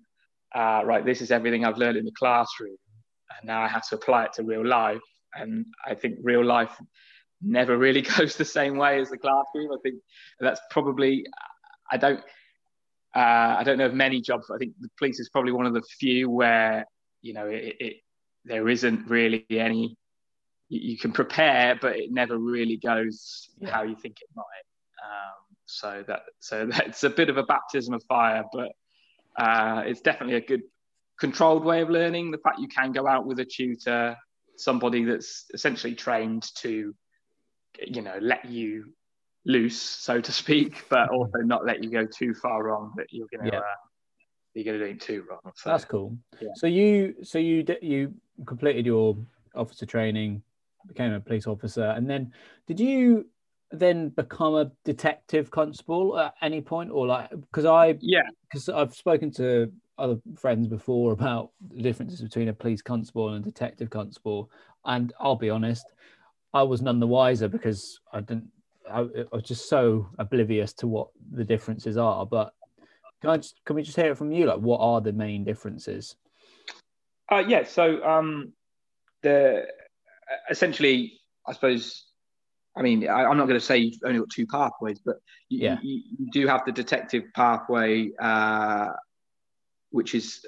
uh, 0.54 0.82
right 0.84 1.04
this 1.06 1.22
is 1.22 1.30
everything 1.30 1.64
i've 1.64 1.78
learned 1.78 1.96
in 1.96 2.04
the 2.04 2.12
classroom 2.18 2.76
and 3.30 3.46
now 3.46 3.62
i 3.62 3.68
have 3.68 3.86
to 3.88 3.94
apply 3.96 4.24
it 4.24 4.32
to 4.34 4.42
real 4.42 4.66
life. 4.66 5.00
And 5.34 5.66
i 5.84 5.94
think 5.94 6.18
real 6.22 6.44
life 6.44 6.74
never 7.42 7.76
really 7.76 8.02
goes 8.16 8.36
the 8.36 8.44
same 8.44 8.76
way 8.76 9.00
as 9.00 9.10
the 9.10 9.18
classroom. 9.18 9.70
I 9.72 9.76
think 9.82 9.96
that's 10.40 10.60
probably 10.70 11.24
i 11.92 11.96
don't 11.96 12.20
uh, 13.14 13.56
i 13.58 13.62
don't 13.64 13.78
know 13.78 13.86
of 13.86 13.94
many 13.94 14.20
jobs. 14.20 14.50
I 14.50 14.58
think 14.58 14.72
the 14.80 14.88
police 14.98 15.20
is 15.20 15.28
probably 15.30 15.52
one 15.52 15.66
of 15.66 15.74
the 15.74 15.82
few 16.00 16.30
where 16.30 16.86
you 17.22 17.32
know 17.34 17.46
it, 17.46 17.76
it 17.80 17.94
there 18.44 18.68
isn't 18.68 19.08
really 19.08 19.44
any 19.50 19.96
you, 20.68 20.80
you 20.92 20.98
can 20.98 21.12
prepare 21.12 21.76
but 21.80 21.96
it 21.96 22.10
never 22.12 22.36
really 22.38 22.76
goes 22.76 23.48
Yeah. 23.58 23.70
how 23.70 23.82
you 23.82 23.96
think 23.96 24.16
it 24.20 24.28
might. 24.34 24.66
Um, 25.04 25.56
so 25.66 26.04
that 26.08 26.22
so 26.40 26.66
that's 26.70 27.04
a 27.04 27.10
bit 27.10 27.28
of 27.28 27.36
a 27.36 27.42
baptism 27.44 27.94
of 27.94 28.02
fire, 28.08 28.44
but 28.52 28.70
uh, 29.38 29.82
it's 29.86 30.00
definitely 30.00 30.36
a 30.36 30.40
good 30.40 30.62
controlled 31.18 31.64
way 31.64 31.80
of 31.80 31.90
learning. 31.90 32.30
The 32.30 32.38
fact 32.38 32.58
you 32.58 32.68
can 32.68 32.92
go 32.92 33.06
out 33.06 33.26
with 33.26 33.38
a 33.40 33.44
tutor, 33.44 34.16
somebody 34.56 35.04
that's 35.04 35.46
essentially 35.54 35.94
trained 35.94 36.48
to, 36.56 36.94
you 37.86 38.02
know, 38.02 38.18
let 38.20 38.44
you 38.44 38.92
loose, 39.44 39.80
so 39.80 40.20
to 40.20 40.32
speak, 40.32 40.84
but 40.88 41.08
also 41.10 41.38
not 41.38 41.64
let 41.64 41.82
you 41.82 41.90
go 41.90 42.06
too 42.06 42.34
far 42.34 42.64
wrong 42.64 42.92
that 42.96 43.06
you're 43.10 43.28
gonna 43.34 43.50
Yeah. 43.52 43.58
uh, 43.60 43.74
you're 44.54 44.64
gonna 44.64 44.78
do 44.78 44.84
it 44.84 45.00
too 45.00 45.24
wrong. 45.28 45.40
So 45.54 45.70
That's 45.70 45.84
cool. 45.84 46.16
yeah. 46.40 46.48
So 46.54 46.66
you 46.66 47.16
so 47.22 47.38
you 47.38 47.62
did 47.62 47.82
you 47.82 48.14
completed 48.46 48.86
your 48.86 49.16
officer 49.54 49.86
training, 49.86 50.42
became 50.86 51.12
a 51.12 51.20
police 51.20 51.46
officer, 51.46 51.84
and 51.84 52.08
then 52.08 52.32
did 52.66 52.80
you 52.80 53.28
then 53.70 54.08
become 54.10 54.54
a 54.54 54.70
detective 54.84 55.50
constable 55.50 56.18
at 56.18 56.34
any 56.40 56.60
point, 56.60 56.90
or 56.90 57.06
like 57.06 57.30
because 57.30 57.64
I 57.66 57.98
yeah 58.00 58.22
because 58.42 58.68
I've 58.68 58.94
spoken 58.94 59.30
to 59.32 59.70
other 59.98 60.18
friends 60.36 60.68
before 60.68 61.12
about 61.18 61.50
the 61.70 61.82
differences 61.82 62.20
between 62.20 62.48
a 62.48 62.52
police 62.52 62.82
constable 62.82 63.28
and 63.28 63.44
a 63.44 63.48
detective 63.48 63.90
constable, 63.90 64.50
and 64.84 65.12
I'll 65.20 65.36
be 65.36 65.50
honest, 65.50 65.92
I 66.54 66.62
was 66.62 66.80
none 66.80 67.00
the 67.00 67.06
wiser 67.06 67.48
because 67.48 68.00
I 68.12 68.20
didn't. 68.20 68.48
I, 68.90 69.00
I 69.00 69.26
was 69.32 69.42
just 69.42 69.68
so 69.68 70.08
oblivious 70.18 70.72
to 70.74 70.86
what 70.86 71.08
the 71.32 71.44
differences 71.44 71.96
are. 71.96 72.24
But 72.24 72.54
can 73.20 73.30
I 73.30 73.36
just, 73.38 73.60
can 73.64 73.76
we 73.76 73.82
just 73.82 73.96
hear 73.96 74.12
it 74.12 74.18
from 74.18 74.30
you? 74.30 74.46
Like, 74.46 74.60
what 74.60 74.80
are 74.80 75.00
the 75.00 75.12
main 75.12 75.44
differences? 75.44 76.16
Uh, 77.30 77.42
yeah. 77.46 77.64
So 77.64 78.02
um, 78.04 78.52
the 79.22 79.66
essentially, 80.50 81.20
I 81.46 81.52
suppose. 81.52 82.04
I 82.78 82.82
mean, 82.82 83.08
I, 83.08 83.22
am 83.22 83.38
not 83.38 83.46
going 83.46 83.58
to 83.58 83.64
say 83.64 83.78
you've 83.78 83.94
only 84.04 84.18
got 84.18 84.28
two 84.28 84.46
pathways, 84.46 85.00
but 85.02 85.16
you, 85.48 85.60
yeah. 85.60 85.78
you, 85.82 86.02
you 86.18 86.30
do 86.30 86.46
have 86.46 86.66
the 86.66 86.72
detective 86.72 87.22
pathway, 87.34 88.10
uh, 88.20 88.88
which 89.96 90.14
is 90.14 90.44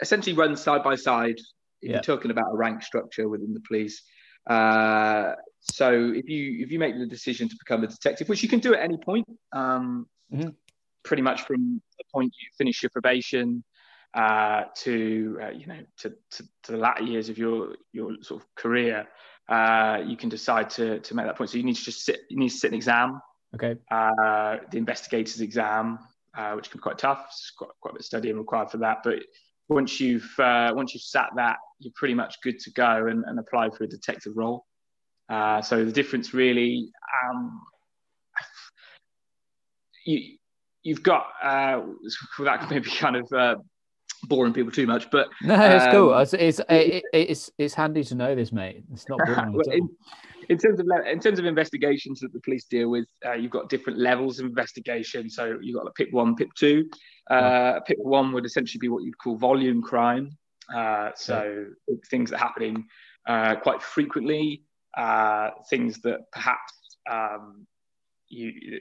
essentially 0.00 0.34
runs 0.34 0.62
side 0.62 0.82
by 0.82 0.94
side. 0.94 1.38
If 1.82 1.90
yeah. 1.90 1.92
you're 1.94 2.02
talking 2.02 2.30
about 2.30 2.46
a 2.52 2.56
rank 2.56 2.82
structure 2.82 3.28
within 3.28 3.52
the 3.52 3.60
police, 3.60 4.02
uh, 4.48 5.32
so 5.60 6.12
if 6.14 6.28
you 6.28 6.64
if 6.64 6.70
you 6.70 6.78
make 6.78 6.96
the 6.96 7.06
decision 7.06 7.48
to 7.48 7.56
become 7.58 7.82
a 7.84 7.86
detective, 7.86 8.28
which 8.28 8.42
you 8.42 8.48
can 8.48 8.60
do 8.60 8.74
at 8.74 8.80
any 8.80 8.96
point, 8.96 9.26
um, 9.52 10.06
mm-hmm. 10.32 10.50
pretty 11.02 11.22
much 11.22 11.42
from 11.42 11.82
the 11.98 12.04
point 12.12 12.32
you 12.40 12.48
finish 12.56 12.82
your 12.82 12.90
probation 12.90 13.64
uh, 14.14 14.64
to 14.76 15.38
uh, 15.42 15.50
you 15.50 15.66
know 15.66 15.80
to, 15.98 16.10
to, 16.30 16.42
to, 16.62 16.72
the 16.72 16.78
latter 16.78 17.02
years 17.02 17.28
of 17.28 17.36
your 17.36 17.74
your 17.92 18.12
sort 18.22 18.42
of 18.42 18.54
career, 18.54 19.06
uh, 19.48 19.98
you 20.06 20.16
can 20.16 20.28
decide 20.28 20.70
to 20.70 21.00
to 21.00 21.14
make 21.14 21.26
that 21.26 21.36
point. 21.36 21.50
So 21.50 21.58
you 21.58 21.64
need 21.64 21.76
to 21.76 21.84
just 21.84 22.04
sit. 22.04 22.20
You 22.30 22.38
need 22.38 22.50
to 22.50 22.56
sit 22.56 22.70
an 22.70 22.74
exam. 22.74 23.20
Okay. 23.54 23.76
Uh, 23.90 24.56
the 24.70 24.78
investigators 24.78 25.40
exam, 25.40 25.98
uh, 26.36 26.52
which 26.52 26.70
can 26.70 26.78
be 26.78 26.82
quite 26.82 26.98
tough. 26.98 27.24
It's 27.28 27.52
quite 27.56 27.70
quite 27.80 27.90
a 27.90 27.94
bit 27.94 28.00
of 28.00 28.06
studying 28.06 28.38
required 28.38 28.70
for 28.70 28.78
that. 28.78 28.98
But 29.04 29.20
once 29.68 30.00
you've 30.00 30.28
uh, 30.38 30.72
once 30.74 30.94
you've 30.94 31.02
sat 31.02 31.30
that, 31.36 31.56
you're 31.78 31.92
pretty 31.96 32.14
much 32.14 32.36
good 32.42 32.58
to 32.60 32.70
go 32.72 33.06
and, 33.06 33.24
and 33.26 33.38
apply 33.38 33.70
for 33.70 33.84
a 33.84 33.88
detective 33.88 34.32
role. 34.36 34.64
so 35.30 35.84
the 35.84 35.92
difference 35.92 36.34
really, 36.34 36.90
um, 37.24 37.60
you 40.06 40.36
you've 40.82 41.02
got 41.02 41.26
uh, 41.42 41.80
that 42.40 42.70
maybe 42.70 42.90
kind 42.90 43.16
of 43.16 43.32
boring 44.28 44.52
people 44.52 44.72
too 44.72 44.86
much, 44.86 45.10
but 45.10 45.28
no, 45.42 45.54
it's 45.54 45.84
um, 45.84 45.90
cool. 45.90 46.18
It's 46.18 46.34
it's, 46.34 46.60
it, 46.68 47.04
it's 47.12 47.50
it's 47.58 47.74
handy 47.74 48.04
to 48.04 48.14
know 48.14 48.34
this, 48.34 48.52
mate. 48.52 48.84
It's 48.92 49.08
not 49.08 49.18
boring. 49.24 49.60
in, 49.72 49.88
in, 50.48 50.58
terms 50.58 50.80
of 50.80 50.86
in 51.06 51.20
terms 51.20 51.38
of 51.38 51.44
investigations 51.44 52.20
that 52.20 52.32
the 52.32 52.40
police 52.40 52.64
deal 52.64 52.90
with, 52.90 53.06
uh, 53.26 53.32
you've 53.32 53.50
got 53.50 53.68
different 53.68 53.98
levels 53.98 54.38
of 54.38 54.46
investigation. 54.46 55.28
So 55.30 55.58
you've 55.60 55.76
got 55.76 55.84
like 55.84 55.94
PIP 55.94 56.12
one, 56.12 56.34
PIP 56.34 56.48
two. 56.56 56.88
Uh, 57.30 57.80
PIP 57.80 57.98
one 57.98 58.32
would 58.32 58.44
essentially 58.44 58.78
be 58.78 58.88
what 58.88 59.02
you'd 59.02 59.18
call 59.18 59.36
volume 59.36 59.82
crime. 59.82 60.36
Uh, 60.74 61.10
so 61.14 61.66
yeah. 61.88 61.96
things 62.10 62.30
that 62.30 62.36
are 62.36 62.46
happening 62.46 62.86
uh, 63.26 63.56
quite 63.56 63.82
frequently, 63.82 64.62
uh, 64.96 65.50
things 65.68 66.00
that 66.00 66.20
perhaps 66.32 66.72
um, 67.10 67.66
you 68.28 68.80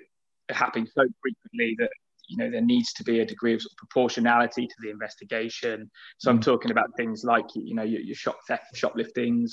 happen 0.50 0.86
so 0.86 1.04
frequently 1.22 1.76
that 1.80 1.90
you 2.27 2.38
know 2.38 2.50
there 2.50 2.62
needs 2.62 2.94
to 2.94 3.03
be 3.03 3.20
a 3.20 3.25
degree 3.25 3.53
of, 3.53 3.62
sort 3.62 3.72
of 3.72 3.77
proportionality 3.77 4.68
to 4.68 4.75
the 4.82 4.89
investigation. 4.89 5.89
So 6.18 6.32
I'm 6.32 6.39
mm. 6.39 6.44
talking 6.44 6.72
about 6.72 6.96
things 6.98 7.24
like 7.24 7.46
you 7.56 7.75
know 7.75 7.84
your, 7.84 8.01
your 8.01 8.15
shop 8.15 8.39
theft, 8.48 8.75
shopliftings, 8.75 9.51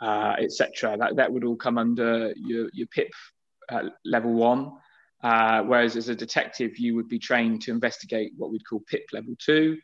uh, 0.00 0.34
etc. 0.38 0.96
That 0.98 1.16
that 1.16 1.32
would 1.32 1.44
all 1.44 1.56
come 1.56 1.78
under 1.78 2.32
your 2.36 2.68
your 2.72 2.86
PIP 2.88 3.10
uh, 3.68 3.88
level 4.04 4.32
one. 4.32 4.72
Uh, 5.22 5.62
whereas 5.62 5.96
as 5.96 6.10
a 6.10 6.14
detective, 6.14 6.78
you 6.78 6.94
would 6.94 7.08
be 7.08 7.18
trained 7.18 7.62
to 7.62 7.70
investigate 7.70 8.32
what 8.36 8.50
we'd 8.50 8.66
call 8.68 8.80
PIP 8.90 9.04
level 9.12 9.34
two. 9.38 9.78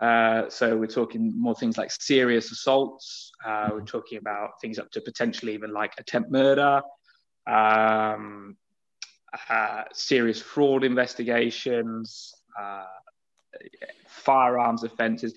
Uh, 0.00 0.48
so 0.48 0.76
we're 0.76 0.86
talking 0.86 1.32
more 1.36 1.54
things 1.54 1.78
like 1.78 1.90
serious 1.90 2.50
assaults. 2.50 3.32
Uh, 3.44 3.70
we're 3.72 3.80
talking 3.80 4.18
about 4.18 4.50
things 4.60 4.78
up 4.78 4.90
to 4.90 5.00
potentially 5.00 5.54
even 5.54 5.72
like 5.72 5.92
attempt 5.98 6.30
murder, 6.30 6.82
um, 7.46 8.56
uh, 9.48 9.84
serious 9.92 10.40
fraud 10.40 10.84
investigations, 10.84 12.34
uh, 12.60 12.84
firearms 14.08 14.84
offences, 14.84 15.34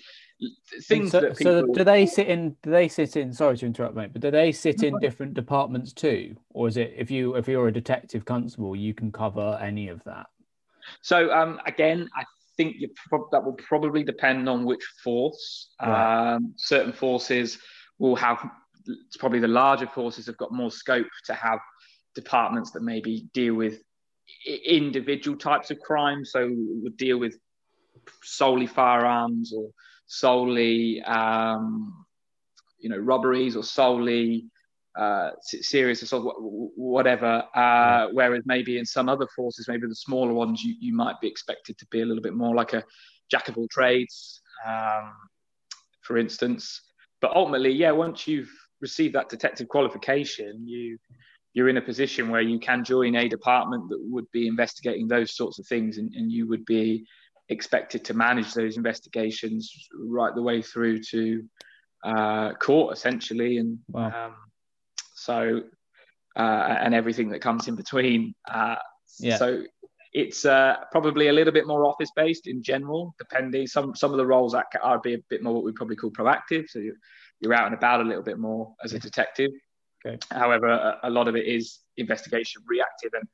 things 0.84 1.12
so, 1.12 1.22
that 1.22 1.38
people... 1.38 1.62
So 1.68 1.74
do 1.74 1.84
they 1.84 2.06
sit 2.06 2.28
in? 2.28 2.56
Do 2.62 2.72
they 2.72 2.88
sit 2.88 3.16
in? 3.16 3.34
Sorry 3.34 3.58
to 3.58 3.66
interrupt, 3.66 3.96
mate, 3.96 4.14
but 4.14 4.22
do 4.22 4.32
they 4.32 4.52
sit 4.52 4.84
in 4.84 5.00
different 5.00 5.34
departments 5.34 5.94
too, 5.94 6.36
or 6.52 6.68
is 6.68 6.78
it 6.78 6.94
if 6.98 7.10
you 7.10 7.36
if 7.36 7.48
you're 7.48 7.68
a 7.68 7.74
detective 7.74 8.26
constable, 8.26 8.76
you 8.76 8.94
can 8.94 9.12
cover 9.12 9.60
any 9.62 9.88
of 9.90 10.04
that? 10.04 10.28
So 11.02 11.32
um, 11.34 11.60
again, 11.66 12.10
I 12.16 12.24
think 12.56 12.78
that 13.32 13.44
will 13.44 13.54
probably 13.54 14.04
depend 14.04 14.48
on 14.48 14.66
which 14.66 14.84
force. 15.04 15.70
Right. 15.82 16.36
Um, 16.36 16.54
certain 16.56 16.94
forces 16.94 17.60
will 18.00 18.16
have. 18.16 18.48
It's 18.86 19.18
probably 19.18 19.40
the 19.40 19.50
larger 19.50 19.88
forces 19.88 20.28
have 20.28 20.38
got 20.38 20.54
more 20.54 20.72
scope 20.72 21.08
to 21.26 21.34
have 21.34 21.60
departments 22.16 22.72
that 22.72 22.84
maybe 22.84 23.28
deal 23.34 23.54
with 23.54 23.82
individual 24.46 25.38
types 25.38 25.72
of 25.72 25.80
crime. 25.80 26.24
So 26.26 26.48
we 26.48 26.90
deal 26.96 27.18
with 27.18 27.38
solely 28.24 28.68
firearms 28.68 29.54
or 29.54 29.70
solely, 30.06 31.02
um, 31.04 32.06
you 32.80 32.90
know, 32.90 32.98
robberies 32.98 33.56
or 33.56 33.64
solely 33.64 34.46
uh, 34.98 35.30
serious 35.42 36.02
assault, 36.02 36.34
whatever. 36.40 37.44
Uh, 37.54 38.08
whereas 38.14 38.44
maybe 38.46 38.78
in 38.78 38.86
some 38.86 39.10
other 39.10 39.28
forces, 39.36 39.68
maybe 39.68 39.88
the 39.88 39.96
smaller 39.96 40.34
ones, 40.34 40.64
you, 40.64 40.76
you 40.80 40.96
might 40.96 41.20
be 41.22 41.28
expected 41.28 41.78
to 41.78 41.86
be 41.92 42.02
a 42.02 42.06
little 42.06 42.24
bit 42.24 42.34
more 42.34 42.56
like 42.56 42.74
a 42.74 42.84
jack 43.30 43.48
of 43.50 43.58
all 43.58 43.68
trades, 43.70 44.42
um, 44.68 45.14
for 46.02 46.18
instance. 46.18 46.82
But 47.22 47.36
ultimately, 47.36 47.72
yeah, 47.72 47.92
once 47.92 48.28
you've 48.28 48.52
received 48.82 49.16
that 49.16 49.30
detective 49.30 49.68
qualification, 49.68 50.68
you 50.68 50.98
you're 51.58 51.70
in 51.70 51.78
a 51.78 51.82
position 51.82 52.30
where 52.30 52.42
you 52.42 52.60
can 52.60 52.84
join 52.84 53.16
a 53.16 53.28
department 53.28 53.90
that 53.90 53.98
would 54.00 54.30
be 54.32 54.46
investigating 54.46 55.08
those 55.08 55.36
sorts 55.36 55.58
of 55.58 55.66
things 55.66 55.98
and, 55.98 56.14
and 56.14 56.32
you 56.32 56.48
would 56.48 56.64
be 56.66 57.04
expected 57.50 58.06
to 58.06 58.14
manage 58.14 58.54
those 58.54 58.78
investigations 58.78 59.88
right 60.00 60.36
the 60.36 60.42
way 60.42 60.62
through 60.62 61.02
to 61.02 61.44
uh, 62.06 62.54
court 62.54 62.96
essentially 62.96 63.58
and 63.58 63.80
wow. 63.88 64.28
um, 64.28 64.36
so 65.16 65.64
uh, 66.36 66.78
and 66.84 66.94
everything 66.94 67.30
that 67.30 67.42
comes 67.42 67.68
in 67.68 67.76
between 67.76 68.36
uh, 68.54 68.76
yeah. 69.18 69.38
so 69.38 69.64
it's 70.14 70.46
uh, 70.46 70.76
probably 70.92 71.30
a 71.30 71.34
little 71.34 71.54
bit 71.54 71.66
more 71.66 71.86
office 71.86 72.12
based 72.16 72.46
in 72.46 72.62
general 72.62 73.16
depending 73.18 73.66
some 73.66 73.96
some 73.96 74.12
of 74.12 74.18
the 74.18 74.26
roles 74.28 74.52
that 74.52 74.68
are 74.84 75.00
be 75.00 75.16
a 75.16 75.20
bit 75.28 75.42
more 75.42 75.56
what 75.56 75.64
we 75.64 75.72
probably 75.72 75.96
call 75.96 76.12
proactive 76.12 76.66
so 76.68 76.78
you're, 76.78 77.00
you're 77.40 77.56
out 77.56 77.66
and 77.66 77.74
about 77.74 78.00
a 78.00 78.04
little 78.04 78.22
bit 78.22 78.38
more 78.38 78.76
as 78.84 78.94
a 78.94 79.00
detective 79.00 79.50
Okay. 80.06 80.18
However, 80.32 80.68
a, 80.68 81.00
a, 81.04 81.10
lot 81.10 81.28
of 81.28 81.36
it 81.36 81.46
is 81.46 81.80
investigation 81.98 82.62
reactive, 82.68 83.12
and, 83.14 83.28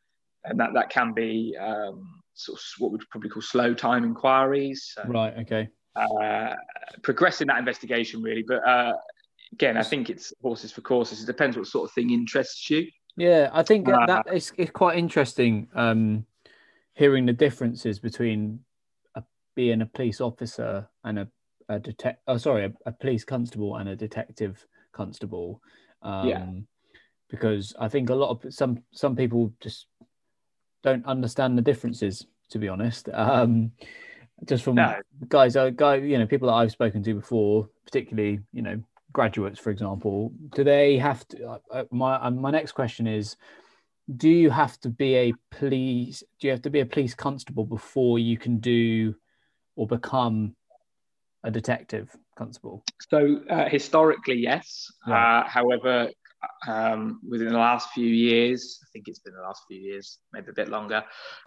and 0.45 0.59
that, 0.59 0.73
that 0.73 0.89
can 0.89 1.13
be 1.13 1.55
um, 1.59 2.21
sort 2.33 2.57
of 2.57 2.63
what 2.79 2.91
we'd 2.91 3.01
probably 3.09 3.29
call 3.29 3.41
slow 3.41 3.73
time 3.73 4.03
inquiries. 4.03 4.93
So, 4.95 5.03
right. 5.07 5.33
Okay. 5.39 5.69
Uh, 5.95 6.55
progressing 7.03 7.47
that 7.47 7.59
investigation 7.59 8.21
really, 8.23 8.43
but 8.47 8.67
uh, 8.67 8.93
again, 9.51 9.77
I 9.77 9.83
think 9.83 10.09
it's 10.09 10.33
horses 10.41 10.71
for 10.71 10.81
courses. 10.81 11.21
It 11.21 11.27
depends 11.27 11.55
what 11.55 11.67
sort 11.67 11.89
of 11.89 11.93
thing 11.93 12.09
interests 12.09 12.69
you. 12.69 12.87
Yeah, 13.15 13.49
I 13.53 13.63
think 13.63 13.87
uh, 13.87 14.05
that 14.07 14.25
is 14.33 14.51
it's 14.57 14.71
quite 14.71 14.97
interesting 14.97 15.67
um, 15.75 16.25
hearing 16.95 17.25
the 17.25 17.33
differences 17.33 17.99
between 17.99 18.59
a, 19.15 19.23
being 19.55 19.81
a 19.81 19.85
police 19.85 20.19
officer 20.19 20.89
and 21.03 21.19
a, 21.19 21.27
a 21.69 21.79
detect. 21.79 22.21
Oh, 22.27 22.37
sorry, 22.37 22.65
a, 22.65 22.73
a 22.87 22.91
police 22.91 23.23
constable 23.23 23.75
and 23.75 23.89
a 23.89 23.95
detective 23.95 24.65
constable. 24.91 25.61
Um, 26.03 26.27
yeah. 26.27 26.45
Because 27.29 27.73
I 27.79 27.87
think 27.87 28.09
a 28.09 28.15
lot 28.15 28.29
of 28.29 28.53
some 28.53 28.83
some 28.91 29.15
people 29.15 29.51
just 29.59 29.87
don't 30.83 31.05
understand 31.05 31.57
the 31.57 31.61
differences. 31.61 32.25
To 32.51 32.59
be 32.59 32.67
honest, 32.67 33.09
um, 33.11 33.71
just 34.45 34.63
from 34.63 34.75
no. 34.75 34.95
guys, 35.27 35.55
uh, 35.55 35.71
guy, 35.71 35.95
you 35.95 36.19
know, 36.19 36.27
people 36.27 36.49
that 36.49 36.55
I've 36.55 36.71
spoken 36.71 37.01
to 37.03 37.15
before, 37.15 37.67
particularly, 37.85 38.41
you 38.51 38.61
know, 38.61 38.79
graduates, 39.11 39.59
for 39.59 39.71
example, 39.71 40.31
do 40.55 40.63
they 40.63 40.97
have 40.97 41.27
to? 41.29 41.45
Uh, 41.47 41.57
uh 41.71 41.83
my 41.89 42.15
uh, 42.15 42.29
my 42.29 42.51
next 42.51 42.73
question 42.73 43.07
is, 43.07 43.37
do 44.17 44.29
you 44.29 44.49
have 44.49 44.79
to 44.81 44.89
be 44.89 45.15
a 45.15 45.33
police? 45.49 46.23
Do 46.39 46.47
you 46.47 46.51
have 46.51 46.61
to 46.63 46.69
be 46.69 46.81
a 46.81 46.85
police 46.85 47.15
constable 47.15 47.65
before 47.65 48.19
you 48.19 48.37
can 48.37 48.59
do 48.59 49.15
or 49.75 49.87
become 49.87 50.55
a 51.43 51.51
detective 51.51 52.15
constable? 52.35 52.83
So 53.09 53.41
uh, 53.49 53.69
historically, 53.69 54.35
yes. 54.35 54.91
Right. 55.07 55.41
Uh, 55.41 55.47
however, 55.47 56.09
um, 56.67 57.21
within 57.27 57.49
the 57.49 57.57
last 57.57 57.89
few 57.91 58.07
years, 58.07 58.79
I 58.83 58.87
think 58.91 59.07
it's 59.07 59.19
been 59.19 59.33
the 59.33 59.41
last 59.41 59.63
few 59.67 59.79
years, 59.79 60.19
maybe 60.33 60.49
a 60.49 60.53
bit 60.53 60.69
longer, 60.69 61.03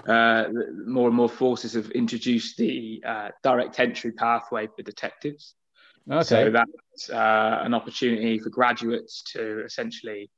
uh, 0.07 0.45
more 0.87 1.09
and 1.09 1.17
more 1.17 1.29
forces 1.29 1.75
have 1.75 1.91
introduced 1.91 2.57
the 2.57 3.03
uh, 3.07 3.29
direct 3.43 3.79
entry 3.79 4.13
pathway 4.13 4.69
for 4.75 4.83
detectives. 4.83 5.55
Okay. 6.11 6.23
So 6.23 6.51
that's 6.51 7.11
uh, 7.11 7.61
an 7.63 7.75
opportunity 7.75 8.39
for 8.39 8.49
graduates 8.49 9.23
to 9.33 9.65
essentially 9.65 10.31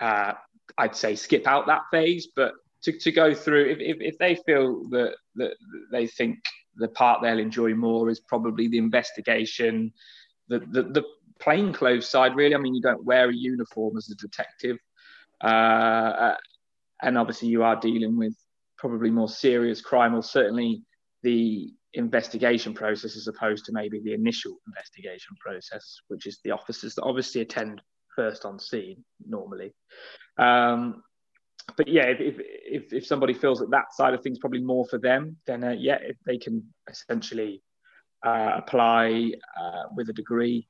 uh, 0.00 0.32
I'd 0.78 0.96
say 0.96 1.14
skip 1.14 1.46
out 1.46 1.66
that 1.66 1.82
phase, 1.90 2.28
but 2.34 2.52
to, 2.84 2.92
to 2.98 3.12
go 3.12 3.34
through 3.34 3.66
if, 3.66 3.78
if, 3.80 3.96
if 4.00 4.18
they 4.18 4.36
feel 4.46 4.88
that, 4.90 5.14
that 5.36 5.52
they 5.92 6.06
think 6.06 6.38
the 6.76 6.88
part 6.88 7.22
they'll 7.22 7.38
enjoy 7.38 7.74
more 7.74 8.10
is 8.10 8.20
probably 8.20 8.68
the 8.68 8.78
investigation, 8.78 9.92
the, 10.48 10.58
the, 10.58 10.82
the 10.82 11.04
plainclothes 11.40 12.08
side, 12.08 12.36
really. 12.36 12.54
I 12.54 12.58
mean, 12.58 12.74
you 12.74 12.82
don't 12.82 13.04
wear 13.04 13.30
a 13.30 13.34
uniform 13.34 13.96
as 13.96 14.10
a 14.10 14.14
detective. 14.16 14.78
Uh, 15.40 16.34
and 17.02 17.18
obviously, 17.18 17.48
you 17.48 17.62
are 17.62 17.76
dealing 17.76 18.16
with 18.16 18.34
probably 18.78 19.10
more 19.10 19.28
serious 19.28 19.80
crime, 19.80 20.14
or 20.14 20.22
certainly 20.22 20.82
the 21.22 21.72
investigation 21.94 22.74
process 22.74 23.16
as 23.16 23.28
opposed 23.28 23.64
to 23.64 23.72
maybe 23.72 24.00
the 24.04 24.12
initial 24.12 24.56
investigation 24.66 25.36
process, 25.40 25.98
which 26.08 26.26
is 26.26 26.40
the 26.44 26.50
officers 26.50 26.94
that 26.94 27.02
obviously 27.02 27.40
attend 27.40 27.80
first 28.14 28.44
on 28.44 28.58
scene 28.58 29.04
normally. 29.26 29.72
Um, 30.38 31.02
but 31.76 31.88
yeah, 31.88 32.04
if, 32.04 32.36
if, 32.38 32.92
if 32.92 33.06
somebody 33.06 33.32
feels 33.32 33.58
that 33.60 33.70
that 33.70 33.92
side 33.92 34.14
of 34.14 34.22
things 34.22 34.38
probably 34.38 34.60
more 34.60 34.86
for 34.86 34.98
them, 34.98 35.36
then 35.46 35.64
uh, 35.64 35.70
yeah, 35.70 35.98
if 36.00 36.16
they 36.26 36.38
can 36.38 36.62
essentially 36.88 37.62
uh, 38.24 38.52
apply 38.56 39.32
uh, 39.60 39.82
with 39.96 40.08
a 40.08 40.12
degree. 40.12 40.66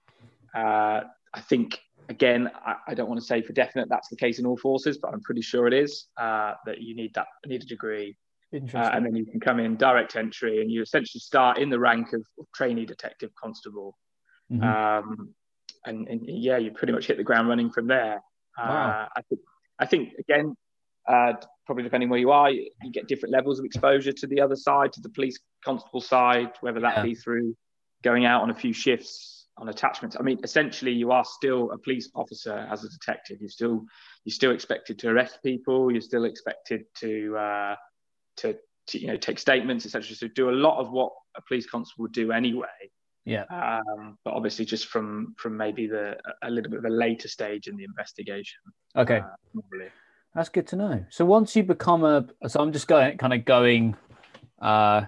Uh, 0.54 1.02
I 1.32 1.40
think 1.40 1.80
again, 2.08 2.50
I, 2.54 2.74
I, 2.88 2.94
don't 2.94 3.08
want 3.08 3.20
to 3.20 3.26
say 3.26 3.42
for 3.42 3.52
definite 3.52 3.88
that's 3.88 4.08
the 4.08 4.16
case 4.16 4.38
in 4.38 4.46
all 4.46 4.56
forces, 4.56 4.98
but 4.98 5.12
I'm 5.12 5.20
pretty 5.20 5.40
sure 5.40 5.66
it 5.66 5.72
is 5.72 6.06
uh, 6.16 6.54
that 6.66 6.80
you 6.80 6.94
need 6.94 7.14
that 7.14 7.26
need 7.46 7.62
a 7.62 7.66
degree, 7.66 8.16
uh, 8.52 8.58
and 8.76 9.04
then 9.04 9.16
you 9.16 9.24
can 9.24 9.40
come 9.40 9.60
in 9.60 9.76
direct 9.76 10.16
entry, 10.16 10.60
and 10.60 10.70
you 10.70 10.82
essentially 10.82 11.20
start 11.20 11.58
in 11.58 11.70
the 11.70 11.78
rank 11.78 12.12
of 12.12 12.24
trainee 12.54 12.86
detective 12.86 13.30
constable. 13.40 13.96
Mm-hmm. 14.52 14.62
Um, 14.62 15.34
and, 15.86 16.08
and, 16.08 16.22
yeah, 16.26 16.56
you 16.56 16.70
pretty 16.70 16.92
much 16.92 17.06
hit 17.06 17.18
the 17.18 17.24
ground 17.24 17.48
running 17.48 17.70
from 17.70 17.86
there. 17.86 18.20
Wow. 18.58 19.08
I 19.16 19.22
think 19.22 19.40
I 19.78 19.86
think 19.86 20.12
again, 20.18 20.56
uh, 21.08 21.34
probably 21.66 21.84
depending 21.84 22.08
where 22.08 22.20
you 22.20 22.30
are, 22.30 22.50
you, 22.50 22.70
you, 22.82 22.90
get 22.90 23.08
different 23.08 23.32
levels 23.32 23.58
of 23.58 23.64
exposure 23.64 24.12
to 24.12 24.26
the 24.26 24.40
other 24.40 24.56
side, 24.56 24.92
to 24.92 25.00
the 25.00 25.08
police 25.08 25.38
constable 25.64 26.00
side, 26.00 26.50
whether 26.60 26.80
that 26.80 26.98
yeah. 26.98 27.02
be 27.02 27.14
through 27.14 27.56
going 28.02 28.26
out 28.26 28.42
on 28.42 28.50
a 28.50 28.54
few 28.54 28.72
shifts 28.72 29.46
on 29.56 29.68
attachments. 29.68 30.16
I 30.18 30.22
mean, 30.22 30.40
essentially, 30.42 30.92
you 30.92 31.10
are 31.12 31.24
still 31.24 31.70
a 31.72 31.78
police 31.78 32.10
officer 32.14 32.66
as 32.70 32.84
a 32.84 32.88
detective. 32.88 33.38
You 33.40 33.48
still 33.48 33.84
you're 34.24 34.32
still 34.32 34.52
expected 34.52 34.98
to 35.00 35.08
arrest 35.08 35.38
people. 35.42 35.90
You're 35.90 36.00
still 36.00 36.24
expected 36.24 36.84
to 37.00 37.36
uh, 37.36 37.76
to, 38.38 38.56
to 38.88 38.98
you 38.98 39.06
know 39.08 39.16
take 39.16 39.38
statements, 39.38 39.86
etc. 39.86 40.14
So 40.16 40.28
do 40.28 40.50
a 40.50 40.52
lot 40.52 40.78
of 40.78 40.90
what 40.90 41.12
a 41.36 41.42
police 41.42 41.66
constable 41.66 42.04
would 42.04 42.12
do 42.12 42.32
anyway. 42.32 42.66
Yeah. 43.24 43.44
Um, 43.50 44.18
but 44.24 44.34
obviously, 44.34 44.64
just 44.64 44.86
from 44.86 45.34
from 45.38 45.56
maybe 45.56 45.86
the 45.86 46.16
a 46.42 46.50
little 46.50 46.70
bit 46.70 46.78
of 46.78 46.84
a 46.84 46.94
later 46.94 47.28
stage 47.28 47.68
in 47.68 47.76
the 47.76 47.84
investigation. 47.84 48.60
Okay. 48.96 49.18
Uh, 49.18 49.60
that's 50.34 50.48
good 50.48 50.66
to 50.68 50.76
know. 50.76 51.04
So 51.10 51.24
once 51.24 51.54
you 51.54 51.62
become 51.62 52.04
a, 52.04 52.26
so 52.48 52.60
I'm 52.60 52.72
just 52.72 52.88
going, 52.88 53.18
kind 53.18 53.32
of 53.32 53.44
going, 53.44 53.96
uh, 54.60 55.02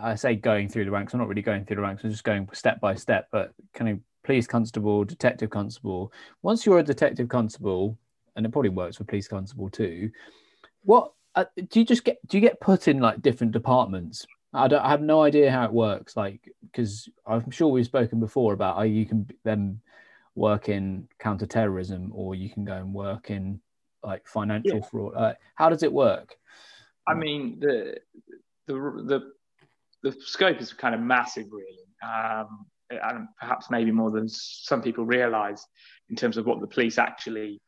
I 0.00 0.14
say 0.14 0.36
going 0.36 0.68
through 0.68 0.84
the 0.84 0.90
ranks. 0.90 1.12
I'm 1.12 1.18
not 1.18 1.28
really 1.28 1.42
going 1.42 1.64
through 1.64 1.76
the 1.76 1.82
ranks. 1.82 2.04
I'm 2.04 2.10
just 2.10 2.24
going 2.24 2.48
step 2.52 2.80
by 2.80 2.94
step. 2.94 3.28
But 3.32 3.52
kind 3.74 3.90
of 3.90 3.98
police 4.22 4.46
constable, 4.46 5.04
detective 5.04 5.50
constable. 5.50 6.12
Once 6.42 6.64
you're 6.64 6.78
a 6.78 6.82
detective 6.84 7.28
constable, 7.28 7.98
and 8.36 8.46
it 8.46 8.52
probably 8.52 8.70
works 8.70 8.96
for 8.96 9.04
police 9.04 9.26
constable 9.26 9.68
too. 9.68 10.10
What 10.84 11.12
uh, 11.34 11.46
do 11.56 11.80
you 11.80 11.84
just 11.84 12.04
get? 12.04 12.18
Do 12.28 12.36
you 12.36 12.40
get 12.40 12.60
put 12.60 12.86
in 12.86 13.00
like 13.00 13.20
different 13.20 13.52
departments? 13.52 14.24
I 14.54 14.68
don't. 14.68 14.80
I 14.80 14.90
have 14.90 15.02
no 15.02 15.22
idea 15.22 15.50
how 15.50 15.64
it 15.64 15.72
works. 15.72 16.16
Like 16.16 16.48
because 16.62 17.08
I'm 17.26 17.50
sure 17.50 17.68
we've 17.68 17.84
spoken 17.84 18.20
before 18.20 18.52
about 18.52 18.76
how 18.76 18.82
you 18.82 19.04
can 19.06 19.28
then 19.42 19.80
work 20.36 20.68
in 20.68 21.08
counterterrorism, 21.18 22.12
or 22.14 22.36
you 22.36 22.48
can 22.48 22.64
go 22.64 22.74
and 22.74 22.94
work 22.94 23.30
in 23.30 23.60
like 24.02 24.26
financial 24.26 24.78
yeah. 24.78 24.86
fraud? 24.90 25.14
Uh, 25.16 25.34
how 25.54 25.68
does 25.68 25.82
it 25.82 25.92
work? 25.92 26.36
I 27.06 27.14
mean, 27.14 27.58
the 27.60 27.96
the 28.66 28.74
the 28.74 29.32
the 30.02 30.12
scope 30.20 30.60
is 30.60 30.72
kind 30.72 30.94
of 30.94 31.00
massive, 31.00 31.46
really, 31.50 31.86
um, 32.02 32.66
and 32.90 33.28
perhaps 33.40 33.70
maybe 33.70 33.90
more 33.90 34.10
than 34.10 34.28
some 34.28 34.82
people 34.82 35.04
realise 35.04 35.66
in 36.10 36.16
terms 36.16 36.36
of 36.36 36.46
what 36.46 36.60
the 36.60 36.66
police 36.66 36.98
actually 36.98 37.60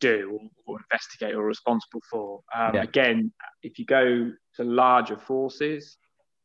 do 0.00 0.40
or, 0.66 0.78
investigate 0.90 1.34
or 1.34 1.44
responsible 1.44 2.02
for. 2.10 2.40
Um, 2.54 2.74
yeah. 2.74 2.82
Again, 2.82 3.32
if 3.62 3.78
you 3.78 3.84
go 3.84 4.32
to 4.56 4.64
larger 4.64 5.16
forces, 5.16 5.96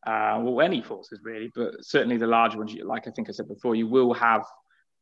uh, 0.06 0.40
well, 0.42 0.62
any 0.62 0.82
forces 0.82 1.20
really, 1.24 1.52
but 1.56 1.74
certainly 1.82 2.18
the 2.18 2.28
larger 2.28 2.58
ones, 2.58 2.76
like 2.84 3.08
I 3.08 3.12
think 3.12 3.30
I 3.30 3.32
said 3.32 3.48
before, 3.48 3.76
you 3.76 3.88
will 3.88 4.14
have 4.14 4.46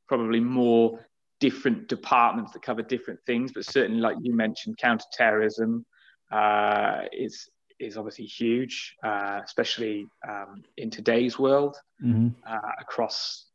probably 0.07 0.39
more 0.39 0.99
different 1.43 1.89
departments 1.89 2.53
that 2.53 2.61
cover 2.61 2.81
different 2.81 3.19
things, 3.25 3.51
but 3.51 3.65
certainly, 3.65 3.99
like 3.99 4.15
you 4.21 4.33
mentioned, 4.33 4.77
counterterrorism 4.77 5.85
uh, 6.31 7.01
is 7.11 7.49
is 7.81 7.97
obviously 7.97 8.23
huge, 8.23 8.95
uh, 9.03 9.41
especially 9.43 10.07
um, 10.25 10.63
in 10.77 10.89
today's 10.89 11.37
world 11.37 11.75
mm-hmm. 12.01 12.29
uh, 12.49 12.71
across 12.79 13.47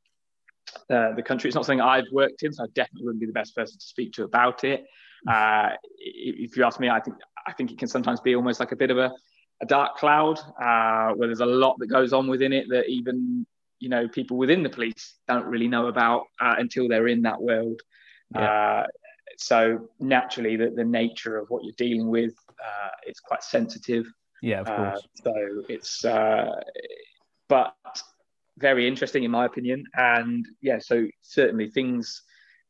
uh, 0.90 1.14
the 1.14 1.22
country. 1.22 1.48
It's 1.48 1.54
not 1.54 1.64
something 1.64 1.80
I've 1.80 2.12
worked 2.12 2.42
in, 2.42 2.52
so 2.52 2.64
I 2.64 2.66
definitely 2.74 3.06
wouldn't 3.06 3.20
be 3.20 3.26
the 3.26 3.38
best 3.40 3.56
person 3.56 3.78
to 3.78 3.86
speak 3.86 4.12
to 4.12 4.24
about 4.24 4.64
it. 4.64 4.84
Uh, 5.26 5.70
if 5.96 6.58
you 6.58 6.64
ask 6.64 6.78
me, 6.78 6.90
I 6.90 7.00
think 7.00 7.16
I 7.46 7.54
think 7.54 7.72
it 7.72 7.78
can 7.78 7.88
sometimes 7.88 8.20
be 8.20 8.36
almost 8.36 8.60
like 8.60 8.72
a 8.72 8.76
bit 8.76 8.90
of 8.90 8.98
a, 8.98 9.10
a 9.62 9.66
dark 9.66 9.96
cloud 9.96 10.38
uh, 10.62 11.14
where 11.16 11.26
there's 11.28 11.40
a 11.40 11.52
lot 11.64 11.76
that 11.78 11.86
goes 11.86 12.12
on 12.12 12.28
within 12.28 12.52
it 12.52 12.66
that 12.68 12.84
even 12.86 13.46
you 13.80 13.88
know 13.88 14.08
people 14.08 14.36
within 14.36 14.62
the 14.62 14.68
police 14.68 15.14
don't 15.26 15.46
really 15.46 15.68
know 15.68 15.86
about 15.86 16.24
uh, 16.40 16.54
until 16.58 16.88
they're 16.88 17.08
in 17.08 17.22
that 17.22 17.40
world. 17.40 17.80
Yeah. 18.34 18.82
Uh, 18.82 18.86
so 19.38 19.88
naturally, 20.00 20.56
the, 20.56 20.70
the 20.70 20.84
nature 20.84 21.38
of 21.38 21.48
what 21.48 21.64
you're 21.64 21.74
dealing 21.76 22.08
with 22.08 22.34
uh, 22.64 22.88
is 23.06 23.20
quite 23.20 23.42
sensitive. 23.42 24.06
Yeah, 24.42 24.60
of 24.60 24.68
uh, 24.68 24.76
course. 24.76 25.06
so 25.22 25.34
it's 25.68 26.04
uh, 26.04 26.60
but 27.48 27.74
very 28.58 28.88
interesting 28.88 29.24
in 29.24 29.30
my 29.30 29.46
opinion, 29.46 29.84
and 29.94 30.46
yeah, 30.60 30.78
so 30.78 31.06
certainly 31.20 31.70
things 31.70 32.22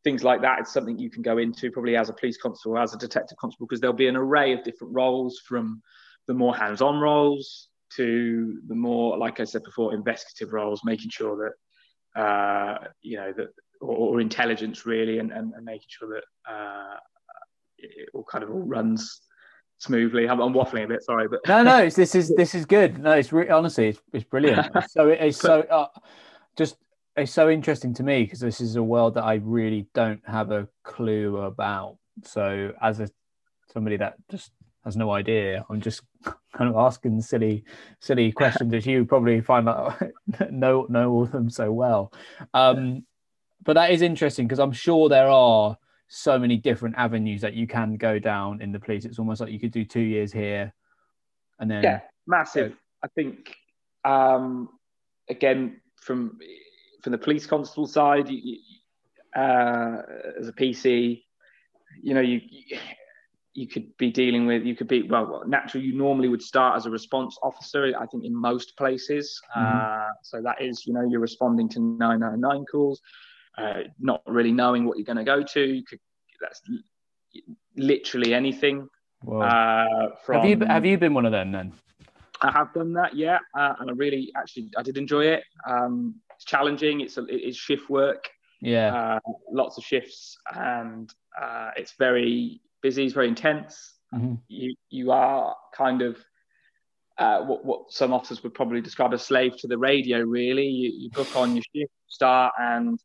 things 0.04 0.22
like 0.22 0.40
that 0.40 0.60
it's 0.60 0.72
something 0.72 0.96
you 0.96 1.10
can 1.10 1.22
go 1.22 1.38
into 1.38 1.72
probably 1.72 1.96
as 1.96 2.08
a 2.08 2.12
police 2.12 2.38
constable 2.40 2.78
as 2.78 2.94
a 2.94 2.98
detective 2.98 3.36
constable 3.36 3.66
because 3.66 3.80
there'll 3.80 3.96
be 3.96 4.06
an 4.06 4.16
array 4.16 4.52
of 4.52 4.62
different 4.62 4.94
roles 4.94 5.40
from 5.40 5.82
the 6.28 6.34
more 6.34 6.54
hands-on 6.54 7.00
roles 7.00 7.68
to 7.96 8.60
the 8.66 8.74
more, 8.74 9.16
like 9.16 9.40
I 9.40 9.44
said 9.44 9.62
before, 9.62 9.94
investigative 9.94 10.52
roles, 10.52 10.82
making 10.84 11.10
sure 11.10 11.54
that 12.16 12.20
uh, 12.20 12.78
you 13.02 13.16
know 13.16 13.32
that 13.36 13.48
or, 13.80 13.96
or 13.96 14.20
intelligence 14.20 14.86
really, 14.86 15.18
and, 15.18 15.30
and, 15.32 15.52
and, 15.54 15.64
making 15.64 15.86
sure 15.88 16.08
that 16.08 16.52
uh, 16.52 16.96
it 17.78 18.08
all 18.14 18.24
kind 18.24 18.42
of 18.42 18.50
all 18.50 18.62
runs 18.62 19.20
smoothly. 19.78 20.28
I'm, 20.28 20.40
I'm, 20.40 20.52
waffling 20.52 20.84
a 20.84 20.88
bit, 20.88 21.04
sorry, 21.04 21.28
but 21.28 21.40
no, 21.46 21.62
no, 21.62 21.88
this 21.90 22.14
is 22.14 22.34
this 22.34 22.54
is 22.54 22.66
good. 22.66 22.98
No, 22.98 23.12
it's 23.12 23.32
re- 23.32 23.48
honestly, 23.48 23.88
it's, 23.88 24.00
it's 24.12 24.24
brilliant. 24.24 24.66
so 24.88 25.08
it's 25.08 25.38
so 25.38 25.60
uh, 25.62 25.86
just 26.56 26.76
it's 27.16 27.32
so 27.32 27.50
interesting 27.50 27.94
to 27.94 28.02
me 28.02 28.22
because 28.24 28.40
this 28.40 28.60
is 28.60 28.76
a 28.76 28.82
world 28.82 29.14
that 29.14 29.24
I 29.24 29.34
really 29.34 29.86
don't 29.94 30.22
have 30.26 30.50
a 30.50 30.68
clue 30.84 31.38
about. 31.38 31.98
So 32.24 32.72
as 32.80 33.00
a 33.00 33.08
somebody 33.72 33.96
that 33.98 34.14
just 34.30 34.50
has 34.84 34.96
no 34.96 35.10
idea. 35.10 35.64
I'm 35.68 35.80
just 35.80 36.02
kind 36.24 36.70
of 36.70 36.76
asking 36.76 37.20
silly, 37.20 37.64
silly 38.00 38.32
questions 38.32 38.72
as 38.74 38.86
you 38.86 39.04
probably 39.04 39.40
find 39.40 39.66
that 39.66 40.12
know 40.50 40.86
know 40.88 41.10
all 41.10 41.22
of 41.22 41.32
them 41.32 41.50
so 41.50 41.70
well. 41.72 42.12
Um, 42.54 43.04
but 43.64 43.74
that 43.74 43.90
is 43.90 44.02
interesting 44.02 44.46
because 44.46 44.58
I'm 44.58 44.72
sure 44.72 45.08
there 45.08 45.28
are 45.28 45.76
so 46.08 46.38
many 46.38 46.56
different 46.56 46.96
avenues 46.96 47.42
that 47.42 47.54
you 47.54 47.66
can 47.66 47.96
go 47.96 48.18
down 48.18 48.62
in 48.62 48.72
the 48.72 48.80
police. 48.80 49.04
It's 49.04 49.18
almost 49.18 49.40
like 49.40 49.52
you 49.52 49.60
could 49.60 49.72
do 49.72 49.84
two 49.84 50.00
years 50.00 50.32
here, 50.32 50.72
and 51.58 51.70
then 51.70 51.82
yeah, 51.82 52.00
massive. 52.26 52.74
I 53.02 53.08
think 53.08 53.54
um, 54.04 54.70
again 55.28 55.80
from 56.00 56.38
from 57.02 57.12
the 57.12 57.18
police 57.18 57.46
constable 57.46 57.86
side, 57.86 58.28
you, 58.28 58.58
uh, 59.36 60.02
as 60.40 60.48
a 60.48 60.52
PC, 60.52 61.22
you 62.02 62.14
know 62.14 62.20
you 62.20 62.40
you 63.58 63.66
could 63.66 63.96
be 63.96 64.10
dealing 64.10 64.46
with 64.46 64.62
you 64.64 64.74
could 64.76 64.88
be 64.88 65.02
well 65.02 65.42
naturally 65.46 65.86
you 65.86 65.96
normally 65.96 66.28
would 66.28 66.42
start 66.42 66.76
as 66.76 66.86
a 66.86 66.90
response 66.90 67.36
officer 67.42 67.92
i 67.98 68.06
think 68.06 68.24
in 68.24 68.34
most 68.34 68.76
places. 68.76 69.40
Mm-hmm. 69.56 69.78
uh, 69.78 70.10
so 70.22 70.40
that 70.42 70.60
is 70.60 70.86
you 70.86 70.92
know 70.92 71.04
you're 71.10 71.20
responding 71.20 71.68
to 71.70 71.80
999 71.80 72.64
calls 72.66 73.00
uh, 73.58 73.82
not 73.98 74.22
really 74.26 74.52
knowing 74.52 74.84
what 74.84 74.96
you're 74.96 75.04
going 75.04 75.16
to 75.16 75.24
go 75.24 75.42
to. 75.42 75.60
You 75.60 75.84
could 75.84 75.98
that's 76.40 76.62
literally 77.76 78.32
anything. 78.32 78.88
Uh, 79.26 79.84
from, 80.24 80.36
have 80.36 80.44
you 80.48 80.66
have 80.66 80.86
you 80.86 80.96
been 80.96 81.12
one 81.12 81.26
of 81.26 81.32
them 81.32 81.50
then? 81.50 81.72
I 82.40 82.52
have 82.52 82.72
done 82.72 82.92
that 82.92 83.16
yeah 83.16 83.38
uh, 83.58 83.74
and 83.80 83.90
i 83.90 83.92
really 83.94 84.30
actually 84.36 84.70
i 84.76 84.82
did 84.82 84.96
enjoy 84.96 85.24
it. 85.26 85.42
Um, 85.68 86.14
it's 86.36 86.44
challenging 86.44 87.00
it's 87.00 87.18
a, 87.18 87.24
it's 87.28 87.58
shift 87.58 87.90
work. 87.90 88.28
Yeah. 88.60 88.94
Uh, 88.94 89.32
lots 89.50 89.76
of 89.78 89.84
shifts 89.84 90.36
and 90.54 91.12
uh, 91.40 91.70
it's 91.76 91.94
very 91.98 92.60
busy, 92.88 93.04
it's 93.04 93.14
very 93.14 93.28
intense. 93.28 93.72
Mm-hmm. 94.14 94.34
You 94.48 94.74
you 94.98 95.06
are 95.10 95.54
kind 95.76 96.00
of 96.08 96.16
uh, 97.24 97.40
what, 97.48 97.60
what 97.68 97.80
some 98.00 98.12
officers 98.16 98.42
would 98.42 98.54
probably 98.54 98.80
describe 98.80 99.12
as 99.12 99.22
slave 99.30 99.52
to 99.58 99.68
the 99.72 99.80
radio. 99.90 100.18
Really, 100.20 100.68
you, 100.80 100.90
you 101.00 101.10
book 101.10 101.32
on 101.36 101.54
your 101.56 101.66
shift 101.74 101.92
start, 102.06 102.52
and 102.58 102.98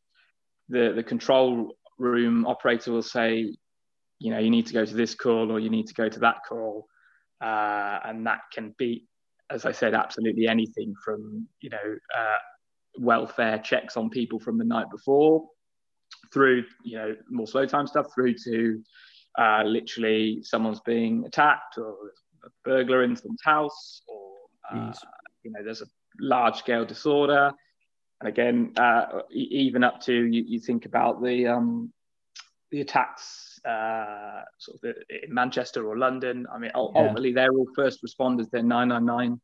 the 0.74 0.84
the 0.98 1.02
control 1.02 1.76
room 1.98 2.46
operator 2.46 2.90
will 2.92 3.08
say, 3.18 3.30
you 4.18 4.30
know, 4.32 4.38
you 4.38 4.50
need 4.56 4.66
to 4.66 4.72
go 4.72 4.84
to 4.84 4.96
this 5.02 5.14
call 5.14 5.52
or 5.52 5.58
you 5.60 5.70
need 5.70 5.86
to 5.86 5.94
go 6.02 6.08
to 6.08 6.20
that 6.20 6.38
call. 6.48 6.86
Uh, 7.40 7.98
and 8.04 8.26
that 8.26 8.40
can 8.54 8.74
be, 8.78 9.06
as 9.50 9.66
I 9.66 9.72
said, 9.72 9.94
absolutely 9.94 10.48
anything 10.48 10.94
from, 11.04 11.46
you 11.60 11.70
know, 11.70 11.88
uh, 12.20 12.42
welfare 12.98 13.58
checks 13.58 13.96
on 13.96 14.08
people 14.08 14.38
from 14.40 14.56
the 14.56 14.64
night 14.64 14.86
before 14.90 15.44
through, 16.32 16.64
you 16.82 16.96
know, 16.96 17.14
more 17.30 17.46
slow 17.46 17.66
time 17.66 17.86
stuff 17.86 18.06
through 18.14 18.34
to 18.46 18.82
uh, 19.38 19.62
literally 19.64 20.42
someone's 20.42 20.80
being 20.80 21.24
attacked 21.26 21.78
or 21.78 21.94
a 22.44 22.48
burglar 22.64 23.02
in 23.02 23.16
someone's 23.16 23.42
house 23.44 24.02
or, 24.06 24.32
uh, 24.72 24.92
you 25.42 25.50
know, 25.50 25.60
there's 25.64 25.82
a 25.82 25.86
large 26.20 26.56
scale 26.56 26.84
disorder. 26.84 27.52
And 28.20 28.28
again, 28.28 28.72
uh, 28.76 29.22
even 29.30 29.84
up 29.84 30.00
to 30.02 30.12
you, 30.12 30.44
you 30.46 30.60
think 30.60 30.86
about 30.86 31.22
the 31.22 31.48
um, 31.48 31.92
the 32.70 32.80
attacks 32.80 33.60
uh, 33.64 34.42
sort 34.58 34.76
of 34.76 34.80
the, 34.82 35.24
in 35.24 35.34
Manchester 35.34 35.86
or 35.86 35.98
London. 35.98 36.46
I 36.52 36.58
mean, 36.58 36.70
ultimately, 36.74 37.30
yeah. 37.30 37.34
they're 37.34 37.52
all 37.52 37.68
first 37.74 38.00
responders. 38.02 38.50
They're 38.50 38.62
999 38.62 39.40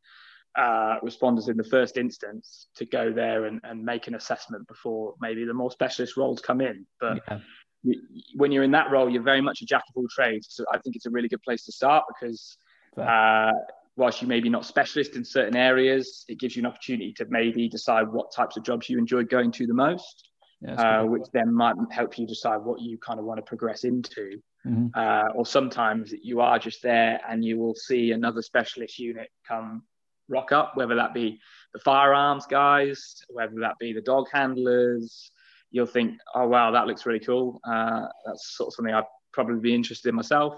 uh, 0.57 1.01
responders 1.01 1.49
in 1.49 1.57
the 1.57 1.65
first 1.65 1.97
instance 1.97 2.67
to 2.77 2.85
go 2.85 3.13
there 3.13 3.45
and, 3.45 3.61
and 3.65 3.85
make 3.85 4.09
an 4.09 4.15
assessment 4.15 4.67
before 4.67 5.15
maybe 5.21 5.45
the 5.45 5.55
more 5.55 5.71
specialist 5.71 6.17
roles 6.17 6.41
come 6.41 6.61
in. 6.61 6.87
But 6.99 7.23
yeah. 7.29 7.39
You, 7.83 8.01
when 8.35 8.53
you're 8.53 8.65
in 8.65 8.73
that 8.73 8.91
role, 8.91 9.09
you're 9.09 9.23
very 9.23 9.41
much 9.41 9.63
a 9.63 9.67
jack 9.67 9.85
of 9.89 9.97
all 9.97 10.09
trades. 10.09 10.49
So 10.51 10.65
I 10.73 10.79
think 10.79 10.97
it's 10.97 11.07
a 11.07 11.11
really 11.11 11.29
good 11.29 11.43
place 11.43 11.65
to 11.67 11.73
start 11.73 12.05
because 12.09 12.57
uh, 12.97 13.53
whilst 13.97 14.23
you 14.23 14.29
may 14.29 14.41
be 14.41 14.49
not 14.49 14.65
specialist 14.65 15.17
in 15.17 15.25
certain 15.25 15.57
areas, 15.57 16.25
it 16.29 16.39
gives 16.39 16.57
you 16.57 16.63
an 16.63 16.67
opportunity 16.67 17.13
to 17.15 17.27
maybe 17.29 17.69
decide 17.69 18.09
what 18.09 18.33
types 18.35 18.57
of 18.57 18.65
jobs 18.65 18.89
you 18.89 18.99
enjoy 18.99 19.25
going 19.25 19.53
to 19.53 19.67
the 19.67 19.75
most 19.75 20.31
uh, 20.69 21.05
which 21.05 21.25
then 21.33 21.53
might 21.53 21.75
help 21.91 22.19
you 22.19 22.27
decide 22.27 22.59
what 22.59 22.81
you 22.81 22.99
kind 22.99 23.19
of 23.19 23.25
want 23.25 23.39
to 23.39 23.43
progress 23.43 23.85
into. 23.85 24.41
Mm-hmm. 24.67 24.89
Uh, 24.95 25.33
or 25.35 25.47
sometimes 25.47 26.13
you 26.23 26.41
are 26.41 26.59
just 26.59 26.83
there 26.83 27.21
and 27.29 27.45
you 27.45 27.59
will 27.59 27.75
see 27.75 28.13
another 28.13 28.43
specialist 28.43 28.99
unit 28.99 29.29
come 29.49 29.83
rock 30.29 30.53
up, 30.53 30.73
whether 30.77 30.97
that 30.97 31.15
be 31.15 31.41
the 31.73 31.81
firearms 31.81 32.47
guys, 32.47 33.23
whether 33.29 33.61
that 33.61 33.77
be 33.81 33.93
the 33.93 34.03
dog 34.03 34.27
handlers. 34.33 35.31
You'll 35.71 35.87
think, 35.87 36.19
oh, 36.35 36.47
wow, 36.47 36.71
that 36.73 36.87
looks 36.87 37.07
really 37.07 37.21
cool. 37.21 37.61
Uh, 37.65 38.07
that's 38.27 38.57
sort 38.57 38.69
of 38.69 38.75
something 38.75 38.95
I'd 38.95 39.05
probably 39.33 39.61
be 39.61 39.75
interested 39.75 40.09
in 40.09 40.15
myself. 40.15 40.55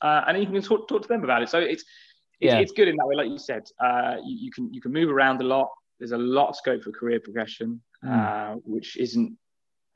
Uh, 0.00 0.22
and 0.26 0.38
you 0.38 0.46
can 0.46 0.62
talk, 0.62 0.88
talk 0.88 1.02
to 1.02 1.08
them 1.08 1.24
about 1.24 1.42
it. 1.42 1.48
So 1.48 1.58
it's, 1.58 1.82
it's, 2.40 2.52
yeah. 2.52 2.58
it's 2.58 2.72
good 2.72 2.88
in 2.88 2.96
that 2.96 3.06
way. 3.06 3.16
Like 3.16 3.28
you 3.28 3.38
said, 3.38 3.64
uh, 3.84 4.16
you, 4.24 4.36
you, 4.44 4.50
can, 4.50 4.72
you 4.72 4.80
can 4.80 4.92
move 4.92 5.10
around 5.10 5.40
a 5.40 5.44
lot. 5.44 5.68
There's 5.98 6.12
a 6.12 6.18
lot 6.18 6.48
of 6.48 6.56
scope 6.56 6.82
for 6.82 6.92
career 6.92 7.20
progression 7.20 7.80
mm. 8.04 8.54
uh, 8.54 8.56
which 8.64 8.96
isn't 8.96 9.36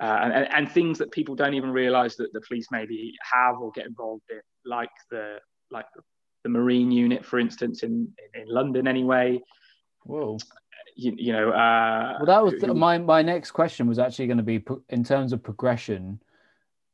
uh, 0.01 0.19
and, 0.23 0.53
and 0.53 0.71
things 0.71 0.99
that 0.99 1.13
people 1.13 1.35
don't 1.35 1.55
even 1.55 1.71
realise 1.71 2.17
that 2.17 2.33
the 2.33 2.41
police 2.41 2.67
maybe 2.73 3.15
have 3.23 3.59
or 3.61 3.71
get 3.71 3.87
involved 3.87 4.25
in, 4.31 4.41
like 4.65 4.91
the 5.11 5.37
like 5.71 5.87
the, 5.95 6.03
the 6.43 6.49
marine 6.49 6.91
unit, 6.91 7.25
for 7.25 7.39
instance, 7.39 7.83
in, 7.83 8.09
in, 8.35 8.43
in 8.43 8.49
London 8.49 8.89
anyway. 8.89 9.41
Whoa. 10.05 10.39
You, 10.95 11.15
you 11.17 11.33
know. 11.33 11.51
Uh, 11.51 12.19
well, 12.19 12.27
that 12.27 12.45
was 12.45 12.55
who, 12.61 12.75
my 12.75 12.99
my 12.99 13.23
next 13.23 13.53
question 13.53 13.87
was 13.87 13.99
actually 13.99 14.27
going 14.27 14.39
to 14.39 14.43
be 14.43 14.63
in 14.89 15.05
terms 15.05 15.33
of 15.33 15.43
progression. 15.43 16.21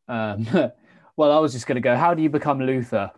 Um, 0.08 0.46
well, 1.16 1.32
I 1.32 1.38
was 1.38 1.52
just 1.52 1.66
going 1.66 1.76
to 1.76 1.80
go. 1.80 1.96
How 1.96 2.14
do 2.14 2.22
you 2.22 2.30
become 2.30 2.60
Luther? 2.60 3.10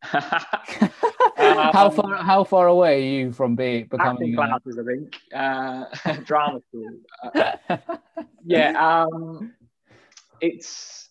how 0.02 1.88
um, 1.88 1.92
far 1.92 2.16
how 2.16 2.44
far 2.44 2.68
away 2.68 3.02
are 3.02 3.10
you 3.10 3.32
from 3.32 3.56
being 3.56 3.86
becoming 3.86 4.34
classes? 4.34 4.78
I 4.78 4.84
think 4.84 5.16
uh, 5.34 6.20
drama 6.24 6.60
school. 6.68 6.90
Uh, 7.34 7.76
yeah, 8.44 9.02
um, 9.02 9.54
it's 10.40 11.08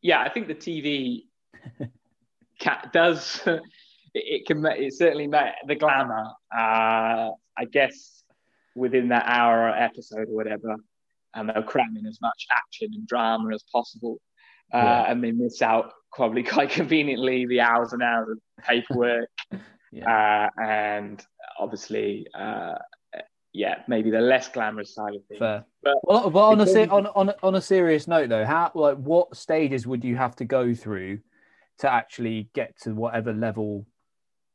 yeah. 0.00 0.22
I 0.22 0.30
think 0.30 0.48
the 0.48 0.54
TV 0.54 1.24
cat 2.58 2.90
does 2.92 3.46
it 4.14 4.46
can 4.46 4.64
it 4.64 4.94
certainly 4.94 5.26
met 5.26 5.56
the 5.66 5.74
glamour. 5.74 6.26
Uh, 6.56 7.30
I 7.56 7.64
guess 7.70 8.13
within 8.74 9.08
that 9.08 9.24
hour 9.26 9.68
episode 9.68 10.28
or 10.28 10.34
whatever, 10.34 10.76
and 11.34 11.48
they'll 11.48 11.62
cram 11.62 11.96
in 11.98 12.06
as 12.06 12.18
much 12.20 12.46
action 12.50 12.90
and 12.94 13.06
drama 13.06 13.54
as 13.54 13.64
possible. 13.72 14.20
Uh, 14.72 14.78
yeah. 14.78 15.10
and 15.10 15.22
they 15.22 15.30
miss 15.30 15.60
out 15.60 15.92
probably 16.12 16.42
quite 16.54 16.70
conveniently 16.70 17.46
the 17.46 17.60
hours 17.60 17.92
and 17.92 18.02
hours 18.02 18.30
of 18.30 18.64
paperwork 18.64 19.28
yeah. 19.92 20.48
uh, 20.58 20.62
and 20.62 21.24
obviously 21.58 22.26
uh, 22.34 22.74
yeah 23.52 23.82
maybe 23.88 24.10
the 24.10 24.20
less 24.20 24.48
glamorous 24.48 24.94
side 24.94 25.14
of 25.14 25.24
things 25.26 25.38
Fair. 25.38 25.64
but 25.82 25.96
well, 26.02 26.30
but 26.30 26.40
on 26.40 26.60
a 26.60 26.86
on, 26.88 27.06
on, 27.08 27.34
on 27.42 27.54
a 27.56 27.60
serious 27.60 28.08
note 28.08 28.30
though 28.30 28.46
how 28.46 28.72
like 28.74 28.96
what 28.96 29.36
stages 29.36 29.86
would 29.86 30.02
you 30.02 30.16
have 30.16 30.34
to 30.36 30.46
go 30.46 30.74
through 30.74 31.18
to 31.78 31.92
actually 31.92 32.48
get 32.54 32.74
to 32.80 32.94
whatever 32.94 33.34
level 33.34 33.86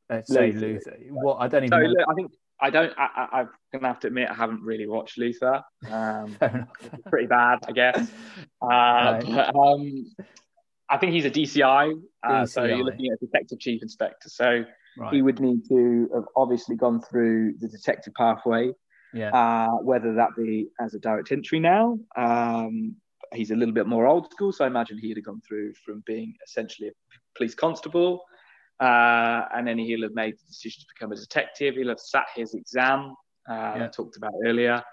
let's 0.10 0.34
say 0.34 0.52
Luther, 0.52 0.98
Luther. 0.98 0.98
what 1.12 1.36
I 1.36 1.48
don't 1.48 1.66
even 1.66 1.70
so, 1.70 1.92
know. 1.92 2.06
I 2.10 2.14
think 2.16 2.32
I 2.62 2.70
don't. 2.70 2.94
I, 2.98 3.42
am 3.42 3.50
gonna 3.72 3.88
have 3.88 4.00
to 4.02 4.08
admit 4.08 4.30
I 4.30 4.34
haven't 4.34 4.62
really 4.62 4.88
watched 4.88 5.18
Luther. 5.18 5.62
Um, 5.90 6.38
pretty 7.10 7.28
bad, 7.28 7.60
I 7.68 7.72
guess. 7.72 8.12
Uh, 8.62 8.68
right. 8.68 9.24
but, 9.26 9.56
um, 9.56 10.06
I 10.90 10.98
think 10.98 11.14
he's 11.14 11.24
a 11.24 11.32
DCI, 11.32 11.94
uh, 12.24 12.30
DCI, 12.30 12.50
so 12.50 12.64
you're 12.66 12.84
looking 12.84 13.08
at 13.08 13.14
a 13.22 13.26
detective 13.26 13.58
chief 13.60 13.82
inspector. 13.82 14.28
So 14.28 14.66
right. 14.98 15.14
he 15.14 15.22
would 15.22 15.40
need 15.40 15.66
to 15.70 16.10
have 16.14 16.26
obviously 16.36 16.76
gone 16.76 17.02
through 17.02 17.54
the 17.60 17.70
detective 17.70 18.14
pathway. 18.16 18.74
Yeah. 19.14 19.30
Uh, 19.30 19.78
whether 19.82 20.14
that 20.16 20.32
be 20.36 20.68
as 20.82 20.94
a 20.94 21.00
direct 21.00 21.32
entry 21.32 21.60
now, 21.60 22.00
um, 22.18 22.96
he's 23.34 23.52
a 23.52 23.56
little 23.56 23.74
bit 23.74 23.88
more 23.88 24.08
old 24.08 24.32
school, 24.32 24.52
so 24.52 24.66
I 24.66 24.68
imagine 24.68 24.98
he'd 24.98 25.18
have 25.18 25.26
gone 25.26 25.42
through 25.48 25.74
from 25.86 26.04
being 26.06 26.36
essentially 26.46 26.90
a 26.90 26.92
police 27.36 27.56
constable, 27.56 28.24
uh, 28.80 29.46
and 29.54 29.68
then 29.68 29.78
he'll 29.78 30.04
have 30.04 30.14
made 30.14 30.34
the 30.34 30.48
decision 30.48 30.82
to 30.82 30.88
become 30.94 31.12
a 31.12 31.16
detective. 31.16 31.76
He'll 31.76 31.90
have 31.90 32.00
sat 32.00 32.26
his 32.36 32.54
exam, 32.54 33.16
uh, 33.50 33.74
yeah. 33.78 33.88
Talked 33.88 34.18
about 34.18 34.34
earlier, 34.46 34.84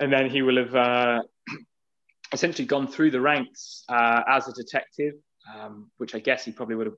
and 0.00 0.12
then 0.12 0.30
he 0.30 0.42
will 0.42 0.56
have 0.56 0.74
uh, 0.74 1.22
essentially 2.32 2.66
gone 2.66 2.86
through 2.86 3.10
the 3.10 3.20
ranks 3.20 3.84
uh, 3.88 4.22
as 4.28 4.48
a 4.48 4.52
detective, 4.52 5.14
um, 5.54 5.90
which 5.98 6.14
I 6.14 6.18
guess 6.18 6.44
he 6.44 6.52
probably 6.52 6.76
would 6.76 6.86
have 6.86 6.96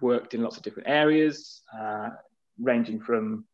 worked 0.00 0.34
in 0.34 0.42
lots 0.42 0.56
of 0.56 0.62
different 0.62 0.88
areas, 0.88 1.62
uh, 1.78 2.10
ranging 2.60 3.00
from, 3.00 3.44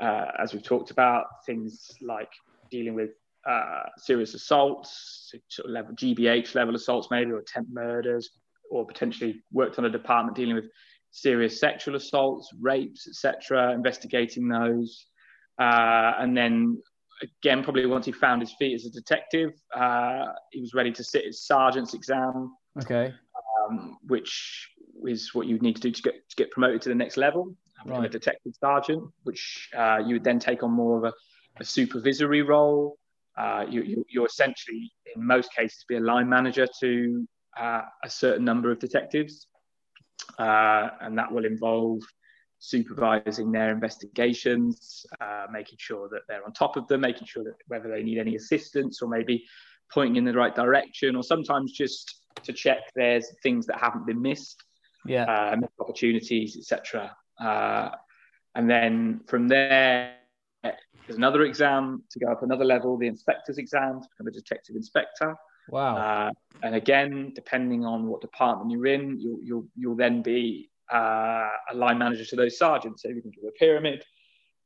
uh, 0.00 0.26
as 0.38 0.52
we've 0.52 0.62
talked 0.62 0.90
about, 0.90 1.26
things 1.46 1.90
like 2.00 2.30
dealing 2.70 2.94
with 2.94 3.10
uh, 3.48 3.84
serious 3.96 4.34
assaults, 4.34 5.32
sort 5.48 5.66
of 5.66 5.72
level, 5.72 5.94
GBH 5.94 6.54
level 6.54 6.74
assaults, 6.74 7.08
maybe, 7.10 7.30
or 7.30 7.38
attempt 7.38 7.70
murders, 7.72 8.30
or 8.70 8.86
potentially 8.86 9.42
worked 9.52 9.78
on 9.78 9.84
a 9.84 9.90
department 9.90 10.36
dealing 10.36 10.54
with 10.54 10.66
serious 11.10 11.58
sexual 11.58 11.96
assaults, 11.96 12.50
rapes, 12.60 13.08
etc., 13.08 13.72
investigating 13.72 14.48
those. 14.48 15.06
Uh, 15.58 16.12
and 16.18 16.36
then 16.36 16.80
again, 17.22 17.62
probably 17.62 17.86
once 17.86 18.06
he 18.06 18.12
found 18.12 18.40
his 18.40 18.52
feet 18.58 18.74
as 18.74 18.84
a 18.84 18.90
detective, 18.90 19.50
uh, 19.74 20.26
he 20.52 20.60
was 20.60 20.74
ready 20.74 20.92
to 20.92 21.04
sit 21.04 21.24
his 21.24 21.44
sergeant's 21.44 21.94
exam. 21.94 22.54
Okay. 22.80 23.12
Um, 23.68 23.98
which 24.06 24.70
is 25.04 25.34
what 25.34 25.46
you 25.46 25.58
need 25.58 25.76
to 25.76 25.82
do 25.82 25.90
to 25.90 26.02
get 26.02 26.28
to 26.28 26.36
get 26.36 26.50
promoted 26.50 26.82
to 26.82 26.88
the 26.88 26.94
next 26.94 27.16
level, 27.16 27.54
right. 27.86 28.04
a 28.04 28.08
detective 28.08 28.52
sergeant, 28.60 29.04
which 29.24 29.68
uh, 29.76 29.98
you 30.04 30.14
would 30.14 30.24
then 30.24 30.38
take 30.38 30.62
on 30.62 30.70
more 30.70 30.98
of 30.98 31.04
a, 31.04 31.12
a 31.60 31.64
supervisory 31.64 32.42
role. 32.42 32.98
Uh, 33.36 33.64
you, 33.68 34.04
you, 34.08 34.22
are 34.22 34.26
essentially, 34.26 34.90
in 35.14 35.24
most 35.24 35.54
cases, 35.54 35.84
be 35.88 35.96
a 35.96 36.00
line 36.00 36.28
manager 36.28 36.66
to 36.80 37.26
uh, 37.58 37.82
a 38.02 38.10
certain 38.10 38.44
number 38.44 38.72
of 38.72 38.80
detectives, 38.80 39.46
uh, 40.40 40.88
and 41.00 41.16
that 41.16 41.30
will 41.30 41.44
involve 41.44 42.00
supervising 42.58 43.52
their 43.52 43.72
investigations, 43.72 45.06
uh, 45.20 45.46
making 45.52 45.78
sure 45.78 46.08
that 46.08 46.22
they're 46.28 46.44
on 46.44 46.52
top 46.52 46.76
of 46.76 46.86
them, 46.88 47.00
making 47.00 47.26
sure 47.26 47.44
that 47.44 47.54
whether 47.68 47.88
they 47.88 48.02
need 48.02 48.18
any 48.18 48.36
assistance 48.36 49.00
or 49.02 49.08
maybe 49.08 49.44
pointing 49.92 50.16
in 50.16 50.24
the 50.24 50.32
right 50.32 50.54
direction, 50.54 51.16
or 51.16 51.22
sometimes 51.22 51.72
just 51.72 52.22
to 52.42 52.52
check 52.52 52.78
there's 52.94 53.32
things 53.42 53.66
that 53.66 53.80
haven't 53.80 54.06
been 54.06 54.20
missed 54.20 54.62
yeah, 55.06 55.24
uh, 55.24 55.56
opportunities, 55.80 56.56
etc. 56.56 57.16
Uh, 57.40 57.90
and 58.54 58.68
then 58.68 59.20
from 59.26 59.48
there, 59.48 60.16
there's 60.62 61.16
another 61.16 61.42
exam 61.42 62.02
to 62.10 62.18
go 62.18 62.30
up 62.30 62.42
another 62.42 62.64
level, 62.64 62.98
the 62.98 63.06
inspector's 63.06 63.58
exam 63.58 64.00
to 64.02 64.08
become 64.10 64.26
a 64.26 64.30
detective 64.30 64.76
inspector. 64.76 65.34
Wow. 65.70 65.96
Uh, 65.96 66.30
and 66.62 66.74
again, 66.74 67.32
depending 67.34 67.84
on 67.84 68.06
what 68.06 68.20
department 68.20 68.70
you're 68.70 68.86
in, 68.86 69.18
you'll 69.18 69.38
you'll 69.42 69.66
you'll 69.76 69.96
then 69.96 70.22
be 70.22 70.70
uh, 70.92 71.50
a 71.70 71.74
line 71.74 71.98
manager 71.98 72.24
to 72.24 72.36
those 72.36 72.58
sergeants. 72.58 73.02
So 73.02 73.10
if 73.10 73.16
you 73.16 73.22
think 73.22 73.36
of 73.42 73.48
a 73.48 73.52
pyramid, 73.58 74.04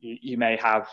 you, 0.00 0.16
you 0.20 0.36
may 0.38 0.56
have 0.56 0.88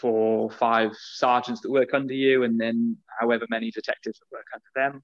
four, 0.00 0.44
or 0.44 0.50
five 0.50 0.92
sergeants 0.94 1.60
that 1.62 1.70
work 1.70 1.94
under 1.94 2.14
you, 2.14 2.44
and 2.44 2.60
then 2.60 2.96
however 3.18 3.46
many 3.50 3.70
detectives 3.70 4.18
that 4.18 4.26
work 4.32 4.46
under 4.54 4.92
them. 4.92 5.02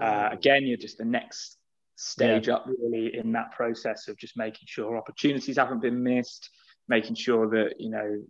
Uh, 0.00 0.30
again, 0.32 0.66
you're 0.66 0.78
just 0.78 0.98
the 0.98 1.04
next 1.04 1.58
stage 1.96 2.48
yeah. 2.48 2.54
up 2.54 2.66
really 2.66 3.16
in 3.16 3.32
that 3.32 3.52
process 3.52 4.08
of 4.08 4.16
just 4.18 4.36
making 4.36 4.66
sure 4.66 4.96
opportunities 4.96 5.56
haven't 5.56 5.82
been 5.82 6.02
missed, 6.02 6.48
making 6.88 7.14
sure 7.14 7.48
that 7.48 7.74
you 7.78 7.90
know 7.90 8.22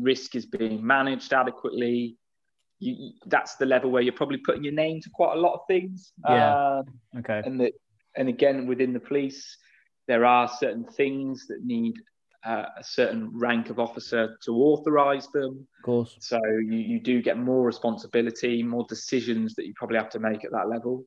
risk 0.00 0.34
is 0.34 0.46
being 0.46 0.84
managed 0.84 1.32
adequately, 1.32 2.16
you, 2.78 3.12
that's 3.26 3.56
the 3.56 3.66
level 3.66 3.90
where 3.90 4.02
you're 4.02 4.12
probably 4.12 4.38
putting 4.38 4.64
your 4.64 4.72
name 4.72 5.00
to 5.00 5.10
quite 5.10 5.36
a 5.36 5.40
lot 5.40 5.54
of 5.54 5.60
things. 5.66 6.12
Yeah. 6.28 6.78
Um, 6.78 6.84
okay. 7.18 7.42
And 7.44 7.60
that, 7.60 7.72
and 8.16 8.28
again, 8.28 8.66
within 8.66 8.92
the 8.92 9.00
police, 9.00 9.56
there 10.08 10.24
are 10.24 10.48
certain 10.48 10.84
things 10.84 11.46
that 11.46 11.64
need 11.64 11.94
uh, 12.44 12.64
a 12.78 12.84
certain 12.84 13.30
rank 13.38 13.68
of 13.68 13.78
officer 13.78 14.36
to 14.44 14.52
authorise 14.52 15.28
them. 15.28 15.66
Of 15.78 15.84
course. 15.84 16.16
So 16.20 16.40
you, 16.46 16.78
you 16.78 17.00
do 17.00 17.20
get 17.22 17.38
more 17.38 17.64
responsibility, 17.64 18.62
more 18.62 18.86
decisions 18.88 19.54
that 19.54 19.66
you 19.66 19.74
probably 19.76 19.98
have 19.98 20.10
to 20.10 20.18
make 20.18 20.44
at 20.44 20.52
that 20.52 20.68
level. 20.68 21.04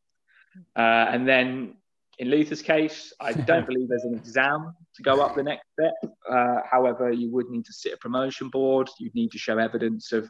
Uh, 0.76 1.08
and 1.10 1.28
then 1.28 1.76
in 2.20 2.30
Luther's 2.30 2.62
case, 2.62 3.14
I 3.20 3.34
don't 3.50 3.66
believe 3.66 3.90
there's 3.90 4.04
an 4.04 4.14
exam 4.14 4.76
to 4.96 5.04
go 5.04 5.22
up 5.22 5.36
the 5.36 5.44
next 5.44 5.66
step. 5.74 6.14
Uh, 6.30 6.60
however, 6.70 7.12
you 7.12 7.32
would 7.32 7.50
need 7.50 7.66
to 7.66 7.74
sit 7.74 7.94
a 7.94 7.98
promotion 7.98 8.50
board. 8.50 8.90
You'd 9.00 9.16
need 9.16 9.32
to 9.32 9.38
show 9.38 9.58
evidence 9.58 10.12
of 10.12 10.30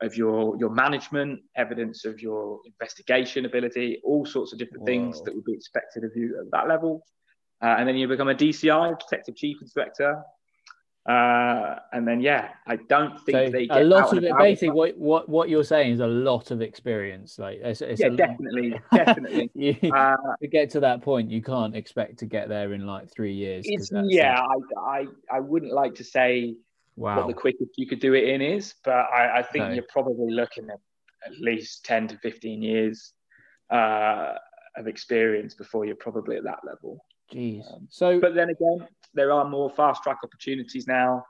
of 0.00 0.16
your 0.16 0.56
your 0.58 0.70
management, 0.70 1.40
evidence 1.56 2.04
of 2.04 2.20
your 2.20 2.60
investigation 2.66 3.46
ability, 3.46 4.00
all 4.04 4.26
sorts 4.26 4.52
of 4.52 4.58
different 4.58 4.82
Whoa. 4.82 4.86
things 4.86 5.22
that 5.22 5.34
would 5.34 5.44
be 5.44 5.54
expected 5.54 6.04
of 6.04 6.10
you 6.14 6.38
at 6.40 6.50
that 6.50 6.68
level. 6.68 7.04
Uh, 7.62 7.76
and 7.78 7.88
then 7.88 7.96
you 7.96 8.08
become 8.08 8.28
a 8.28 8.34
DCI, 8.34 8.98
Detective 8.98 9.36
Chief 9.36 9.56
Inspector. 9.62 10.22
Uh, 11.08 11.76
and 11.92 12.06
then 12.06 12.20
yeah, 12.20 12.50
I 12.64 12.76
don't 12.76 13.18
think 13.22 13.36
so 13.36 13.50
they 13.50 13.66
a 13.70 13.82
lot 13.82 14.16
of 14.16 14.22
it. 14.22 14.32
Basically, 14.38 14.70
what, 14.70 14.96
what 14.96 15.28
what 15.28 15.48
you're 15.48 15.64
saying 15.64 15.94
is 15.94 16.00
a 16.00 16.06
lot 16.06 16.52
of 16.52 16.62
experience. 16.62 17.40
Like 17.40 17.58
it's, 17.60 17.80
it's 17.80 18.00
yeah, 18.00 18.10
definitely, 18.10 18.80
definitely. 18.94 19.50
you, 19.54 19.92
uh, 19.92 20.16
to 20.40 20.46
get 20.46 20.70
to 20.70 20.80
that 20.80 21.02
point, 21.02 21.28
you 21.28 21.42
can't 21.42 21.74
expect 21.74 22.20
to 22.20 22.26
get 22.26 22.48
there 22.48 22.72
in 22.72 22.86
like 22.86 23.12
three 23.12 23.34
years. 23.34 23.66
yeah, 23.90 24.40
I, 24.40 24.80
I 24.80 25.06
I 25.28 25.40
wouldn't 25.40 25.72
like 25.72 25.96
to 25.96 26.04
say 26.04 26.54
wow. 26.94 27.16
what 27.16 27.26
the 27.26 27.34
quickest 27.34 27.72
you 27.76 27.88
could 27.88 28.00
do 28.00 28.14
it 28.14 28.28
in 28.28 28.40
is, 28.40 28.74
but 28.84 28.92
I, 28.92 29.38
I 29.38 29.42
think 29.42 29.74
you're 29.74 29.84
probably 29.88 30.32
looking 30.32 30.70
at 30.70 30.78
at 31.26 31.36
least 31.40 31.84
ten 31.84 32.06
to 32.08 32.18
fifteen 32.18 32.62
years 32.62 33.12
uh, 33.70 34.34
of 34.76 34.86
experience 34.86 35.54
before 35.54 35.84
you're 35.84 35.96
probably 35.96 36.36
at 36.36 36.44
that 36.44 36.60
level. 36.64 37.04
Jeez. 37.32 37.72
Um, 37.72 37.86
so, 37.90 38.20
but 38.20 38.34
then 38.34 38.50
again, 38.50 38.86
there 39.14 39.32
are 39.32 39.48
more 39.48 39.70
fast 39.70 40.02
track 40.02 40.18
opportunities 40.22 40.86
now 40.86 41.24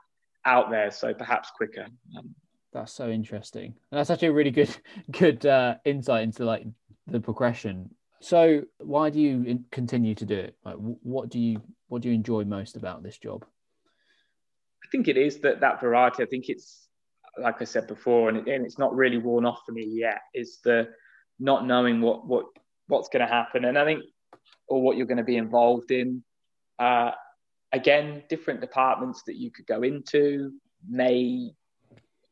out 0.45 0.69
there, 0.69 0.91
so 0.91 1.13
perhaps 1.13 1.51
quicker. 1.55 1.87
Um, 2.17 2.35
that's 2.73 2.91
so 2.91 3.09
interesting. 3.09 3.75
That's 3.91 4.09
actually 4.09 4.29
a 4.29 4.33
really 4.33 4.51
good 4.51 4.75
good 5.11 5.45
uh, 5.45 5.75
insight 5.85 6.23
into 6.23 6.45
like 6.45 6.65
the 7.07 7.19
progression. 7.19 7.89
So, 8.19 8.63
why 8.79 9.09
do 9.09 9.19
you 9.19 9.63
continue 9.71 10.15
to 10.15 10.25
do 10.25 10.35
it? 10.35 10.55
Like, 10.63 10.75
what 10.77 11.29
do 11.29 11.39
you 11.39 11.61
what 11.87 12.01
do 12.01 12.09
you 12.09 12.15
enjoy 12.15 12.43
most 12.43 12.75
about 12.75 13.03
this 13.03 13.17
job? 13.17 13.45
I 14.83 14.87
think 14.91 15.07
it 15.07 15.17
is 15.17 15.39
that 15.39 15.61
that 15.61 15.81
variety. 15.81 16.23
I 16.23 16.25
think 16.25 16.49
it's 16.49 16.87
like 17.37 17.61
I 17.61 17.65
said 17.65 17.87
before, 17.87 18.29
and, 18.29 18.37
it, 18.37 18.47
and 18.47 18.65
it's 18.65 18.77
not 18.77 18.95
really 18.95 19.17
worn 19.17 19.45
off 19.45 19.61
for 19.65 19.71
me 19.71 19.85
yet. 19.85 20.21
Is 20.33 20.59
the 20.63 20.89
not 21.39 21.65
knowing 21.65 22.01
what 22.01 22.27
what 22.27 22.45
what's 22.87 23.09
going 23.09 23.25
to 23.25 23.31
happen, 23.31 23.65
and 23.65 23.77
I 23.77 23.85
think 23.85 24.03
or 24.67 24.81
what 24.81 24.97
you're 24.97 25.07
going 25.07 25.17
to 25.17 25.23
be 25.23 25.37
involved 25.37 25.91
in. 25.91 26.23
Uh, 26.79 27.11
again, 27.71 28.23
different 28.29 28.61
departments 28.61 29.23
that 29.27 29.35
you 29.35 29.51
could 29.51 29.65
go 29.67 29.83
into 29.83 30.51
may 30.87 31.51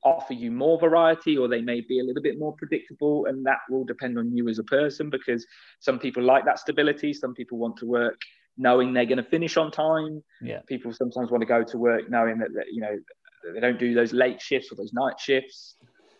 offer 0.03 0.33
you 0.33 0.51
more 0.51 0.79
variety 0.79 1.37
or 1.37 1.47
they 1.47 1.61
may 1.61 1.81
be 1.81 1.99
a 1.99 2.03
little 2.03 2.23
bit 2.23 2.39
more 2.39 2.55
predictable 2.57 3.25
and 3.27 3.45
that 3.45 3.59
will 3.69 3.83
depend 3.83 4.17
on 4.17 4.35
you 4.35 4.49
as 4.49 4.57
a 4.57 4.63
person 4.63 5.09
because 5.09 5.45
some 5.79 5.99
people 5.99 6.23
like 6.23 6.43
that 6.45 6.59
stability. 6.59 7.13
Some 7.13 7.33
people 7.33 7.57
want 7.57 7.77
to 7.77 7.85
work 7.85 8.19
knowing 8.57 8.93
they're 8.93 9.05
going 9.05 9.17
to 9.17 9.23
finish 9.23 9.57
on 9.57 9.71
time. 9.71 10.23
Yeah. 10.41 10.61
People 10.67 10.91
sometimes 10.91 11.29
want 11.29 11.41
to 11.41 11.47
go 11.47 11.63
to 11.63 11.77
work 11.77 12.09
knowing 12.09 12.39
that, 12.39 12.53
that 12.55 12.65
you 12.71 12.81
know 12.81 12.97
they 13.53 13.59
don't 13.59 13.79
do 13.79 13.93
those 13.93 14.13
late 14.13 14.41
shifts 14.41 14.71
or 14.71 14.75
those 14.75 14.93
night 14.93 15.19
shifts 15.19 15.75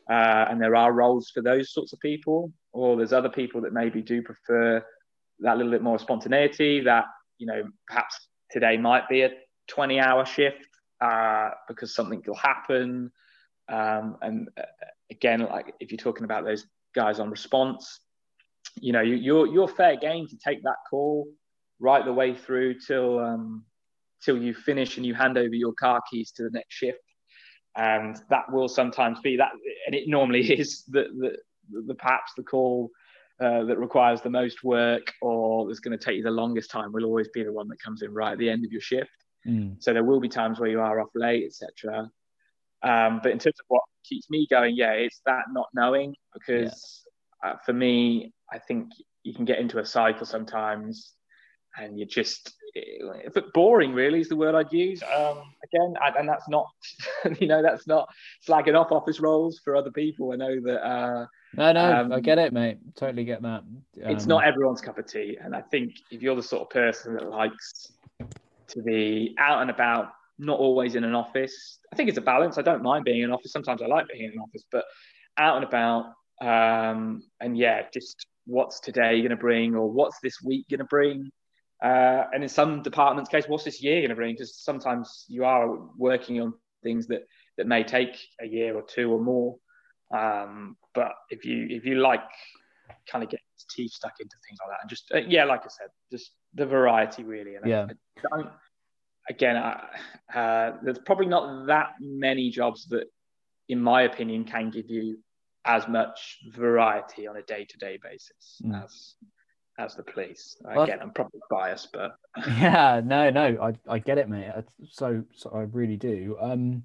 uh, 0.10 0.45
and 0.50 0.62
there 0.62 0.76
are 0.76 0.91
roles 0.91 1.30
for 1.30 1.41
those 1.41 1.71
sorts 1.74 1.93
of 1.93 2.00
people 2.00 2.52
or 2.74 2.97
there's 2.97 3.13
other 3.13 3.30
people 3.30 3.62
that 3.62 3.74
maybe 3.74 4.02
do 4.02 4.21
prefer 4.21 4.84
that 5.41 5.58
little 5.58 5.71
bit 5.71 5.82
more 5.82 5.99
spontaneity 5.99 6.82
that 6.82 7.06
you 7.38 7.47
know 7.47 7.63
perhaps 7.88 8.27
today 8.49 8.77
might 8.77 9.08
be 9.10 9.21
a 9.21 9.30
20 9.69 9.99
hour 9.99 10.25
shift 10.25 10.67
uh, 11.01 11.49
because 11.67 11.95
something 11.95 12.21
will 12.25 12.36
happen. 12.36 13.12
Um, 13.69 14.17
and 14.21 14.49
uh, 14.58 14.63
again 15.10 15.41
like 15.41 15.73
if 15.80 15.91
you're 15.91 15.97
talking 15.97 16.23
about 16.25 16.43
those 16.43 16.65
guys 16.93 17.19
on 17.19 17.30
response 17.30 18.01
you 18.82 18.91
know 18.91 19.01
you, 19.01 19.15
you're 19.15 19.47
you're 19.47 19.67
fair 19.67 19.95
game 19.95 20.27
to 20.27 20.38
take 20.38 20.62
that 20.63 20.75
call 20.89 21.27
right 21.80 22.06
the 22.06 22.13
way 22.13 22.34
through 22.34 22.80
till 22.80 23.19
um, 23.19 23.65
till 24.23 24.38
you 24.38 24.54
finish 24.54 24.97
and 24.97 25.06
you 25.06 25.13
hand 25.13 25.38
over 25.38 25.54
your 25.54 25.73
car 25.73 25.99
keys 26.10 26.32
to 26.32 26.43
the 26.43 26.51
next 26.51 26.73
shift. 26.73 26.99
And 27.75 28.17
that 28.30 28.51
will 28.51 28.67
sometimes 28.67 29.19
be 29.21 29.38
that 29.38 29.51
and 29.86 29.95
it 29.95 30.08
normally 30.08 30.51
is 30.60 30.84
the 30.88 31.06
the, 31.19 31.82
the 31.88 31.95
perhaps 31.95 32.34
the 32.38 32.43
call 32.43 32.89
uh, 33.41 33.63
that 33.63 33.80
requires 33.80 34.21
the 34.21 34.30
most 34.30 34.63
work 34.63 35.12
or 35.21 35.67
that's 35.67 35.80
going 35.80 35.97
to 35.97 36.04
take 36.04 36.17
you 36.17 36.23
the 36.23 36.30
longest 36.30 36.69
time 36.69 36.91
will 36.91 37.06
always 37.06 37.27
be 37.30 37.43
the 37.43 37.51
one 37.51 37.67
that 37.67 37.82
comes 37.82 38.04
in 38.04 38.13
right 38.13 38.34
at 38.34 38.38
the 38.38 38.49
end 38.49 38.63
of 38.63 38.71
your 38.71 38.82
shift. 38.82 39.10
Mm. 39.47 39.82
So 39.82 39.93
there 39.93 40.04
will 40.04 40.19
be 40.19 40.30
times 40.30 40.60
where 40.60 40.69
you 40.69 40.80
are 40.80 41.01
off 41.01 41.10
late, 41.15 41.45
etc. 41.45 42.12
Um, 42.84 43.19
but 43.23 43.32
in 43.32 43.39
terms 43.39 43.60
of 43.60 43.65
what 43.67 43.82
keeps 44.04 44.30
me 44.30 44.47
going, 44.49 44.75
yeah, 44.75 44.91
it's 44.91 45.21
that 45.25 45.45
not 45.51 45.67
knowing 45.73 46.13
because 46.34 47.04
yeah. 47.43 47.51
uh, 47.51 47.56
for 47.65 47.73
me, 47.73 48.32
I 48.54 48.60
think 48.60 48.89
you 49.23 49.34
can 49.34 49.45
get 49.45 49.60
into 49.60 49.80
a 49.80 49.86
cycle 49.86 50.25
sometimes 50.25 51.13
and 51.77 51.97
you're 51.97 52.07
just 52.07 52.53
but 53.34 53.51
boring 53.53 53.93
really 53.93 54.21
is 54.21 54.29
the 54.29 54.36
word 54.36 54.55
I'd 54.55 54.71
use. 54.71 55.03
Um, 55.03 55.38
again, 55.63 55.93
I, 56.01 56.17
and 56.17 56.27
that's 56.27 56.47
not, 56.47 56.67
you 57.39 57.47
know, 57.47 57.62
that's 57.62 57.88
not 57.88 58.10
slagging 58.47 58.79
off 58.79 58.91
office 58.91 59.19
roles 59.19 59.60
for 59.63 59.75
other 59.75 59.91
people. 59.91 60.31
I 60.31 60.36
know 60.38 60.60
that. 60.62 60.86
Uh, 60.86 61.25
no, 61.53 61.71
no, 61.73 62.01
um, 62.01 62.12
I 62.13 62.19
get 62.19 62.38
it, 62.38 62.53
mate. 62.53 62.77
Totally 62.95 63.25
get 63.25 63.41
that. 63.41 63.63
Um, 63.63 63.84
it's 63.97 64.25
not 64.25 64.45
everyone's 64.45 64.81
cup 64.81 64.97
of 64.97 65.05
tea, 65.05 65.38
and 65.41 65.55
I 65.55 65.62
think 65.62 65.95
if 66.12 66.21
you're 66.21 66.36
the 66.36 66.43
sort 66.43 66.62
of 66.62 66.69
person 66.69 67.15
that 67.15 67.29
likes 67.29 67.91
to 68.67 68.81
be 68.81 69.36
out 69.38 69.62
and 69.62 69.69
about, 69.69 70.12
not 70.39 70.60
always 70.60 70.95
in 70.95 71.03
an 71.03 71.13
office, 71.13 71.79
I 71.91 71.95
think 71.95 72.07
it's 72.07 72.17
a 72.17 72.21
balance. 72.21 72.57
I 72.57 72.62
don't 72.62 72.81
mind 72.81 73.03
being 73.03 73.19
in 73.19 73.25
an 73.25 73.31
office. 73.31 73.51
Sometimes 73.51 73.81
I 73.81 73.88
like 73.88 74.07
being 74.07 74.25
in 74.25 74.31
an 74.31 74.39
office, 74.39 74.63
but 74.71 74.86
out 75.38 75.57
and 75.57 75.65
about, 75.65 76.13
um, 76.41 77.23
and 77.41 77.57
yeah, 77.57 77.84
just 77.93 78.25
what's 78.45 78.79
today 78.79 79.19
going 79.19 79.31
to 79.31 79.36
bring, 79.36 79.75
or 79.75 79.91
what's 79.91 80.19
this 80.23 80.41
week 80.41 80.67
going 80.69 80.79
to 80.79 80.86
bring 80.86 81.29
uh, 81.81 82.25
and 82.33 82.43
in 82.43 82.49
some 82.49 82.83
departments' 82.83 83.29
case, 83.29 83.45
what's 83.47 83.63
this 83.63 83.81
year 83.81 84.01
going 84.01 84.09
to 84.09 84.15
bring? 84.15 84.33
Because 84.33 84.55
sometimes 84.55 85.25
you 85.27 85.45
are 85.45 85.77
working 85.97 86.39
on 86.41 86.53
things 86.83 87.07
that 87.07 87.27
that 87.57 87.67
may 87.67 87.83
take 87.83 88.17
a 88.41 88.45
year 88.45 88.75
or 88.75 88.83
two 88.83 89.11
or 89.11 89.19
more. 89.19 89.57
Um, 90.13 90.77
but 90.93 91.13
if 91.29 91.45
you 91.45 91.67
if 91.69 91.85
you 91.85 91.95
like 91.95 92.21
kind 93.09 93.23
of 93.23 93.29
get 93.29 93.39
teeth 93.69 93.91
stuck 93.91 94.13
into 94.19 94.35
things 94.47 94.59
like 94.61 94.69
that, 94.69 94.81
and 94.81 94.89
just 94.89 95.11
uh, 95.13 95.19
yeah, 95.27 95.45
like 95.45 95.61
I 95.61 95.69
said, 95.69 95.87
just 96.11 96.31
the 96.53 96.65
variety 96.65 97.23
really. 97.23 97.55
And 97.55 97.65
yeah. 97.65 97.87
I, 97.89 98.35
I 98.35 98.41
don't, 98.41 98.49
again, 99.29 99.57
I, 99.57 100.37
uh, 100.37 100.77
there's 100.83 100.99
probably 100.99 101.27
not 101.27 101.67
that 101.67 101.93
many 101.99 102.49
jobs 102.49 102.87
that, 102.89 103.05
in 103.69 103.81
my 103.81 104.03
opinion, 104.03 104.43
can 104.43 104.69
give 104.69 104.89
you 104.89 105.19
as 105.65 105.87
much 105.87 106.39
variety 106.51 107.27
on 107.27 107.37
a 107.37 107.41
day 107.43 107.65
to 107.65 107.77
day 107.77 107.99
basis 108.01 108.61
mm. 108.63 108.83
as 108.83 109.15
as 109.77 109.95
the 109.95 110.03
police. 110.03 110.57
Well, 110.62 110.84
Again, 110.84 110.99
I'm 111.01 111.12
probably 111.12 111.39
biased, 111.49 111.91
but 111.91 112.15
yeah, 112.47 113.01
no, 113.03 113.29
no, 113.29 113.57
I, 113.62 113.93
I 113.93 113.99
get 113.99 114.17
it, 114.17 114.29
mate. 114.29 114.51
So, 114.89 115.23
so 115.34 115.51
I 115.53 115.62
really 115.62 115.97
do. 115.97 116.38
Um, 116.39 116.84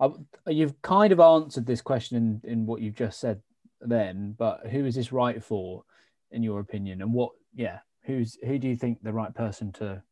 I, 0.00 0.10
you've 0.46 0.80
kind 0.82 1.12
of 1.12 1.20
answered 1.20 1.66
this 1.66 1.80
question 1.80 2.40
in, 2.44 2.50
in 2.50 2.66
what 2.66 2.80
you've 2.80 2.94
just 2.94 3.20
said 3.20 3.40
then, 3.80 4.34
but 4.38 4.66
who 4.70 4.84
is 4.84 4.94
this 4.94 5.12
right 5.12 5.42
for, 5.42 5.84
in 6.30 6.42
your 6.42 6.60
opinion, 6.60 7.02
and 7.02 7.12
what? 7.12 7.32
Yeah, 7.54 7.78
who's 8.04 8.38
who 8.44 8.58
do 8.58 8.68
you 8.68 8.76
think 8.76 9.02
the 9.02 9.12
right 9.12 9.34
person 9.34 9.72
to? 9.74 10.02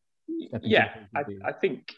yeah, 0.62 0.95
I, 1.14 1.25
I, 1.45 1.53
think, 1.53 1.95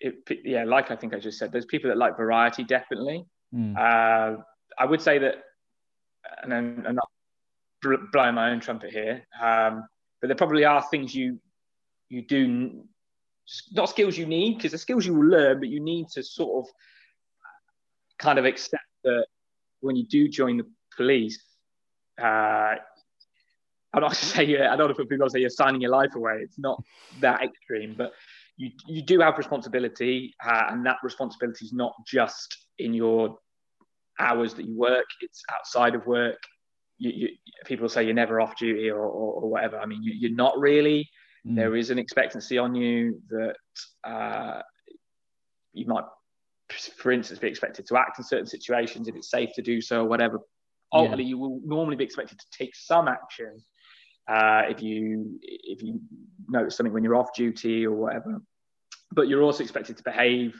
it, 0.00 0.40
yeah, 0.44 0.64
like 0.64 0.90
I 0.90 0.96
think 0.96 1.14
I 1.14 1.18
just 1.18 1.38
said, 1.38 1.52
there's 1.52 1.64
people 1.64 1.88
that 1.88 1.96
like 1.96 2.16
variety, 2.16 2.64
definitely. 2.64 3.24
Mm. 3.54 3.76
Uh, 3.76 4.42
I 4.78 4.84
would 4.84 5.00
say 5.00 5.18
that, 5.18 5.36
and, 6.42 6.52
and 6.52 6.96
not 6.96 7.08
blowing 7.82 8.34
my 8.34 8.50
own 8.50 8.60
trumpet 8.60 8.90
here, 8.90 9.26
um, 9.40 9.84
but 10.20 10.28
there 10.28 10.36
probably 10.36 10.64
are 10.64 10.82
things 10.90 11.14
you 11.14 11.38
you 12.08 12.22
do 12.22 12.84
not 13.72 13.88
skills 13.88 14.16
you 14.16 14.26
need 14.26 14.56
because 14.56 14.72
the 14.72 14.78
skills 14.78 15.04
you 15.04 15.14
will 15.14 15.26
learn, 15.26 15.58
but 15.58 15.68
you 15.68 15.80
need 15.80 16.08
to 16.08 16.22
sort 16.22 16.64
of 16.64 16.70
kind 18.18 18.38
of 18.38 18.44
accept 18.44 18.84
that 19.04 19.26
when 19.80 19.96
you 19.96 20.06
do 20.06 20.28
join 20.28 20.58
the 20.58 20.66
police, 20.96 21.42
uh, 22.20 22.76
I'm 23.94 24.00
not 24.00 24.12
to 24.14 24.24
say 24.24 24.58
I 24.58 24.76
don't 24.76 24.88
know 24.88 24.94
if 24.96 25.08
people 25.08 25.28
say 25.28 25.40
you're 25.40 25.50
signing 25.50 25.80
your 25.80 25.90
life 25.90 26.14
away. 26.14 26.40
It's 26.42 26.58
not 26.58 26.82
that 27.20 27.42
extreme, 27.42 27.94
but 27.96 28.12
you 28.56 28.70
you 28.86 29.02
do 29.02 29.20
have 29.20 29.38
responsibility, 29.38 30.34
uh, 30.44 30.66
and 30.70 30.86
that 30.86 30.98
responsibility 31.02 31.64
is 31.64 31.72
not 31.72 31.94
just 32.06 32.56
in 32.78 32.94
your 32.94 33.38
hours 34.20 34.54
that 34.54 34.66
you 34.66 34.76
work; 34.76 35.06
it's 35.20 35.42
outside 35.50 35.94
of 35.94 36.06
work 36.06 36.38
you, 37.02 37.10
you, 37.10 37.28
people 37.66 37.88
say 37.88 38.04
you're 38.04 38.14
never 38.14 38.40
off 38.40 38.56
duty 38.56 38.88
or, 38.88 39.00
or, 39.00 39.42
or 39.42 39.50
whatever. 39.50 39.78
I 39.78 39.86
mean, 39.86 40.02
you, 40.02 40.28
are 40.28 40.34
not 40.34 40.58
really. 40.58 41.10
Mm. 41.46 41.56
There 41.56 41.76
is 41.76 41.90
an 41.90 41.98
expectancy 41.98 42.58
on 42.58 42.74
you 42.74 43.20
that 43.28 43.56
uh, 44.04 44.62
you 45.72 45.86
might, 45.86 46.04
for 46.96 47.10
instance, 47.10 47.40
be 47.40 47.48
expected 47.48 47.86
to 47.88 47.96
act 47.96 48.18
in 48.18 48.24
certain 48.24 48.46
situations 48.46 49.08
if 49.08 49.16
it's 49.16 49.30
safe 49.30 49.50
to 49.56 49.62
do 49.62 49.80
so 49.80 50.02
or 50.02 50.08
whatever. 50.08 50.40
ultimately 50.92 51.24
yeah. 51.24 51.30
you 51.30 51.38
will 51.38 51.60
normally 51.64 51.96
be 51.96 52.04
expected 52.04 52.38
to 52.38 52.46
take 52.56 52.76
some 52.76 53.08
action 53.08 53.62
uh, 54.28 54.62
if 54.68 54.80
you 54.80 55.38
if 55.42 55.82
you 55.82 56.00
notice 56.48 56.76
something 56.76 56.92
when 56.92 57.02
you're 57.02 57.16
off 57.16 57.34
duty 57.34 57.84
or 57.84 57.96
whatever. 57.96 58.40
But 59.10 59.28
you're 59.28 59.42
also 59.42 59.64
expected 59.64 59.96
to 59.96 60.04
behave 60.04 60.54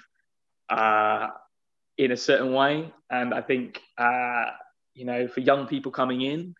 uh, 0.68 1.28
in 1.96 2.10
a 2.10 2.16
certain 2.16 2.52
way, 2.52 2.92
and 3.08 3.32
I 3.32 3.42
think 3.42 3.80
uh, 3.96 4.46
you 4.94 5.04
know 5.04 5.28
for 5.28 5.40
young 5.40 5.66
people 5.66 5.92
coming 5.92 6.22
in. 6.22 6.54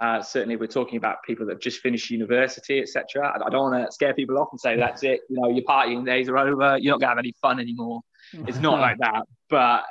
Uh, 0.00 0.20
certainly, 0.20 0.56
we're 0.56 0.66
talking 0.66 0.96
about 0.96 1.22
people 1.24 1.46
that 1.46 1.52
have 1.52 1.60
just 1.60 1.80
finished 1.80 2.10
university, 2.10 2.80
etc. 2.80 3.28
I, 3.28 3.46
I 3.46 3.50
don't 3.50 3.70
want 3.70 3.86
to 3.86 3.92
scare 3.92 4.12
people 4.12 4.38
off 4.38 4.48
and 4.50 4.60
say 4.60 4.76
that's 4.76 5.04
it. 5.04 5.20
You 5.28 5.40
know, 5.40 5.48
your 5.50 5.64
partying 5.64 6.04
days 6.04 6.28
are 6.28 6.36
over. 6.36 6.76
You're 6.78 6.92
not 6.92 7.00
going 7.00 7.00
to 7.00 7.06
have 7.06 7.18
any 7.18 7.34
fun 7.40 7.60
anymore. 7.60 8.00
It's 8.32 8.58
not 8.58 8.80
like 8.80 8.98
that. 8.98 9.22
But 9.50 9.84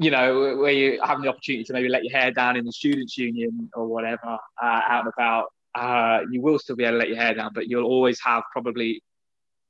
you 0.00 0.10
know, 0.10 0.56
where 0.56 0.72
you 0.72 1.00
having 1.02 1.22
the 1.22 1.28
opportunity 1.28 1.64
to 1.64 1.72
maybe 1.72 1.88
let 1.88 2.04
your 2.04 2.18
hair 2.18 2.32
down 2.32 2.56
in 2.56 2.64
the 2.64 2.72
students' 2.72 3.16
union 3.16 3.70
or 3.74 3.86
whatever, 3.86 4.38
uh, 4.62 4.80
out 4.88 5.04
and 5.04 5.12
about, 5.16 5.46
uh, 5.74 6.20
you 6.30 6.40
will 6.40 6.58
still 6.58 6.76
be 6.76 6.84
able 6.84 6.94
to 6.94 6.98
let 6.98 7.08
your 7.08 7.16
hair 7.16 7.34
down, 7.34 7.50
but 7.54 7.68
you'll 7.68 7.84
always 7.84 8.18
have 8.24 8.42
probably 8.52 9.02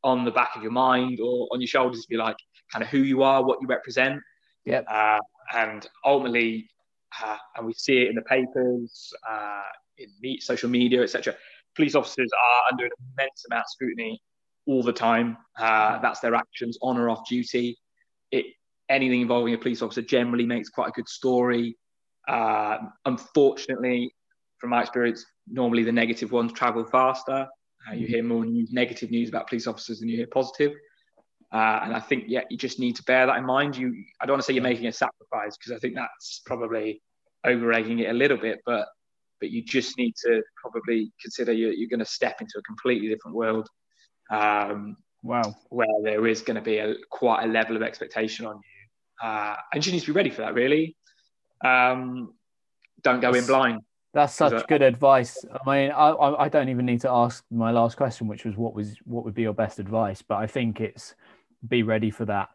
on 0.03 0.25
the 0.25 0.31
back 0.31 0.57
of 0.57 0.63
your 0.63 0.73
mind 0.73 1.19
or 1.21 1.49
on 1.53 1.61
your 1.61 1.69
shoulders, 1.69 2.01
if 2.01 2.11
you 2.11 2.19
like, 2.19 2.37
kind 2.73 2.83
of 2.83 2.89
who 2.89 2.99
you 2.99 3.23
are, 3.23 3.45
what 3.45 3.59
you 3.61 3.67
represent. 3.67 4.21
Yeah. 4.65 4.81
Uh, 4.81 5.19
and 5.53 5.87
ultimately, 6.05 6.69
uh, 7.23 7.37
and 7.57 7.67
we 7.67 7.73
see 7.73 8.03
it 8.03 8.09
in 8.09 8.15
the 8.15 8.23
papers, 8.23 9.13
uh, 9.29 9.63
in 9.99 10.09
meet, 10.21 10.43
social 10.43 10.71
media, 10.71 11.03
etc. 11.03 11.35
Police 11.77 11.95
officers 11.95 12.31
are 12.33 12.73
under 12.73 12.85
an 12.85 12.91
immense 13.13 13.45
amount 13.51 13.63
of 13.63 13.71
scrutiny 13.71 14.21
all 14.67 14.83
the 14.83 14.93
time. 14.93 15.37
Uh, 15.59 15.99
that's 16.01 16.21
their 16.21 16.35
actions 16.35 16.79
on 16.83 16.97
or 16.97 17.11
off 17.11 17.29
duty. 17.29 17.79
It, 18.31 18.47
anything 18.89 19.21
involving 19.21 19.55
a 19.55 19.59
police 19.59 19.83
officer 19.83 20.03
generally 20.03 20.47
makes 20.47 20.69
quite 20.69 20.89
a 20.89 20.93
good 20.93 21.09
story. 21.09 21.77
Uh, 22.29 22.79
unfortunately, 23.05 24.15
from 24.59 24.71
my 24.71 24.83
experience, 24.83 25.25
normally 25.49 25.83
the 25.83 25.93
negative 25.93 26.33
ones 26.33 26.53
travel 26.53 26.85
faster. 26.85 27.47
Uh, 27.89 27.95
you 27.95 28.07
hear 28.07 28.23
more 28.23 28.45
news, 28.45 28.71
negative 28.73 29.11
news 29.11 29.29
about 29.29 29.49
police 29.49 29.67
officers 29.67 30.01
than 30.01 30.09
you 30.09 30.17
hear 30.17 30.27
positive. 30.27 30.73
Uh, 31.53 31.81
and 31.83 31.95
I 31.95 32.01
think, 32.01 32.25
yeah, 32.29 32.43
you 32.49 32.57
just 32.57 32.79
need 32.79 32.97
to 32.97 33.03
bear 33.03 33.27
that 33.27 33.37
in 33.37 33.45
mind. 33.45 33.77
You, 33.77 34.05
I 34.21 34.27
don't 34.27 34.35
want 34.35 34.43
to 34.43 34.47
say 34.47 34.55
you're 34.55 34.63
making 34.63 34.87
a 34.87 34.93
sacrifice 34.93 35.57
because 35.57 35.73
I 35.73 35.79
think 35.79 35.97
that's 35.97 36.43
probably 36.47 37.03
over 37.45 37.73
egging 37.73 38.01
it 38.01 38.11
a 38.11 38.13
little 38.13 38.37
bit, 38.37 38.61
but 38.65 38.87
but 39.41 39.51
you 39.51 39.65
just 39.65 39.97
need 39.97 40.15
to 40.17 40.43
probably 40.55 41.11
consider 41.21 41.53
you're, 41.53 41.73
you're 41.73 41.89
going 41.89 41.99
to 41.99 42.05
step 42.05 42.41
into 42.41 42.59
a 42.59 42.63
completely 42.63 43.09
different 43.09 43.37
world. 43.37 43.69
Um, 44.31 44.97
wow, 45.23 45.57
where 45.71 45.89
there 46.05 46.27
is 46.27 46.43
going 46.43 46.57
to 46.57 46.61
be 46.61 46.79
a 46.79 46.95
quite 47.11 47.45
a 47.45 47.47
level 47.47 47.75
of 47.75 47.83
expectation 47.83 48.47
on 48.47 48.57
you, 48.57 49.29
uh, 49.29 49.57
and 49.73 49.85
you 49.85 49.93
need 49.93 50.01
to 50.01 50.07
be 50.07 50.13
ready 50.13 50.31
for 50.31 50.43
that. 50.43 50.55
Really, 50.55 50.95
um, 51.65 52.35
don't 53.03 53.21
go 53.21 53.33
in 53.33 53.47
blind. 53.47 53.81
That's 54.13 54.35
such 54.35 54.67
good 54.67 54.83
advice. 54.83 55.45
I 55.53 55.71
mean, 55.71 55.91
I, 55.93 56.11
I 56.11 56.49
don't 56.49 56.69
even 56.69 56.85
need 56.85 57.01
to 57.03 57.11
ask 57.11 57.45
my 57.51 57.71
last 57.71 57.97
question, 57.97 58.27
which 58.27 58.45
was 58.45 58.57
what 58.57 58.75
was 58.75 58.97
what 59.05 59.25
would 59.25 59.35
be 59.35 59.43
your 59.43 59.55
best 59.55 59.79
advice. 59.79 60.21
But 60.21 60.37
I 60.37 60.47
think 60.47 60.81
it's 60.81 61.15
be 61.67 61.83
ready 61.83 62.11
for 62.11 62.25
that. 62.27 62.49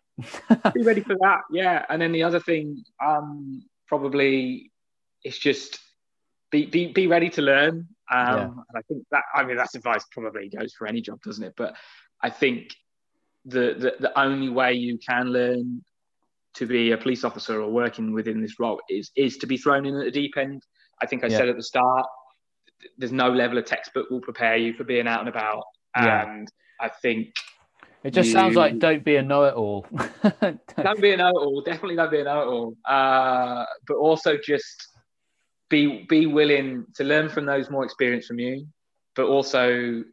be 0.74 0.84
ready 0.84 1.02
for 1.02 1.15
that, 1.22 1.41
yeah. 1.52 1.86
And 1.89 2.02
then 2.02 2.12
the 2.12 2.24
other 2.24 2.39
thing, 2.39 2.84
um, 3.04 3.63
probably, 3.88 4.72
it's 5.24 5.38
just 5.38 5.80
be 6.52 6.65
be 6.65 6.88
be 6.88 7.08
ready 7.08 7.30
to 7.32 7.41
learn. 7.41 7.88
Um, 8.13 8.38
yeah. 8.38 8.44
And 8.44 8.78
I 8.78 8.82
think 8.88 9.04
that 9.12 9.24
I 9.34 9.44
mean 9.44 9.58
that's 9.58 9.76
advice 9.76 10.06
probably 10.12 10.50
goes 10.50 10.74
for 10.74 10.88
any 10.88 11.02
job, 11.02 11.22
doesn't 11.22 11.44
it? 11.44 11.54
But 11.58 11.76
I 12.22 12.30
think 12.30 12.76
the 13.46 13.76
the, 13.78 13.96
the 14.00 14.20
only 14.20 14.50
way 14.50 14.74
you 14.74 14.98
can 14.98 15.28
learn 15.28 15.84
to 16.56 16.65
be 16.65 16.91
a 16.91 16.98
police 16.98 17.26
officer 17.26 17.62
or 17.62 17.70
working 17.70 18.13
within 18.13 18.41
this 18.41 18.60
role 18.60 18.80
is 18.89 19.12
is 19.15 19.38
to 19.38 19.48
be 19.48 19.58
thrown 19.58 19.86
in 19.86 19.96
at 19.96 20.06
the 20.06 20.12
deep 20.12 20.38
end 20.38 20.63
I 21.02 21.06
think 21.06 21.24
I 21.24 21.28
yeah. 21.28 21.38
said 21.38 21.50
at 21.50 21.56
the 21.56 21.63
start, 21.63 22.06
there's 22.98 23.12
no 23.12 23.30
level 23.30 23.58
of 23.58 23.65
textbook 23.65 24.10
will 24.10 24.22
prepare 24.22 24.58
you 24.58 24.74
for 24.74 24.84
being 24.84 25.08
out 25.08 25.20
and 25.20 25.30
about. 25.30 25.63
Yeah. 25.96 26.24
And 26.24 26.48
I 26.80 26.89
think 26.89 27.34
it 28.06 28.13
just 28.13 28.28
you, 28.28 28.34
sounds 28.34 28.56
like 28.56 28.80
don't 28.80 29.04
be 29.04 29.15
a 29.15 29.22
know-it-all. 29.22 29.86
don't 30.41 31.02
be 31.02 31.12
a 31.12 31.18
know-it-all. 31.18 31.62
Definitely 31.62 31.96
don't 31.96 32.12
be 32.12 32.20
a 32.20 32.24
know-it-all. 32.24 32.76
Uh, 32.86 33.65
but 33.88 33.96
also 33.96 34.38
just 34.38 34.88
be 35.70 36.06
be 36.08 36.26
willing 36.26 36.86
to 36.96 37.04
learn 37.04 37.30
from 37.30 37.46
those 37.46 37.70
more 37.70 37.84
experienced 37.84 38.28
from 38.28 38.39
you, 38.39 38.68
but 39.15 39.26
also 39.26 40.04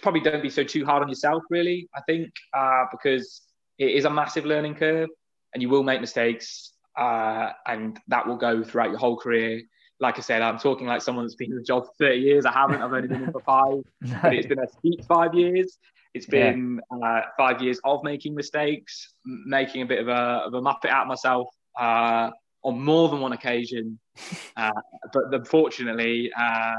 probably 0.00 0.20
don't 0.20 0.42
be 0.42 0.50
so 0.50 0.62
too 0.62 0.84
hard 0.84 1.02
on 1.02 1.08
yourself. 1.08 1.42
Really, 1.50 1.88
I 1.94 2.00
think 2.02 2.30
uh, 2.54 2.84
because 2.90 3.42
it 3.78 3.90
is 3.90 4.04
a 4.04 4.10
massive 4.10 4.44
learning 4.44 4.76
curve, 4.76 5.08
and 5.52 5.62
you 5.62 5.68
will 5.68 5.82
make 5.82 6.00
mistakes 6.00 6.72
uh, 6.96 7.50
and 7.66 7.98
that 8.08 8.26
will 8.26 8.36
go 8.36 8.62
throughout 8.62 8.90
your 8.90 8.98
whole 8.98 9.16
career. 9.16 9.62
Like 10.00 10.18
I 10.18 10.20
said, 10.20 10.42
I'm 10.42 10.58
talking 10.58 10.86
like 10.86 11.02
someone 11.02 11.24
that's 11.24 11.36
been 11.36 11.50
in 11.50 11.56
the 11.56 11.62
job 11.62 11.86
for 11.86 11.92
30 12.06 12.18
years. 12.18 12.44
I 12.44 12.52
haven't. 12.52 12.82
I've 12.82 12.92
only 12.92 13.08
been 13.08 13.24
in 13.24 13.32
for 13.32 13.40
five, 13.40 13.84
no. 14.00 14.18
but 14.22 14.34
it's 14.34 14.46
been 14.48 14.58
a 14.58 14.68
steep 14.78 15.04
five 15.04 15.34
years. 15.34 15.78
It's 16.14 16.26
been 16.26 16.80
yeah. 17.00 17.08
uh, 17.08 17.22
five 17.36 17.62
years 17.62 17.80
of 17.84 18.04
making 18.04 18.34
mistakes, 18.34 19.14
making 19.24 19.82
a 19.82 19.86
bit 19.86 20.00
of 20.00 20.08
a, 20.08 20.42
of 20.46 20.54
a 20.54 20.60
muppet 20.60 20.90
out 20.90 21.02
of 21.02 21.08
myself 21.08 21.48
uh, 21.80 22.30
on 22.62 22.80
more 22.80 23.08
than 23.08 23.20
one 23.20 23.32
occasion. 23.32 23.98
Uh, 24.54 24.70
but 25.14 25.22
unfortunately, 25.32 26.30
uh, 26.38 26.74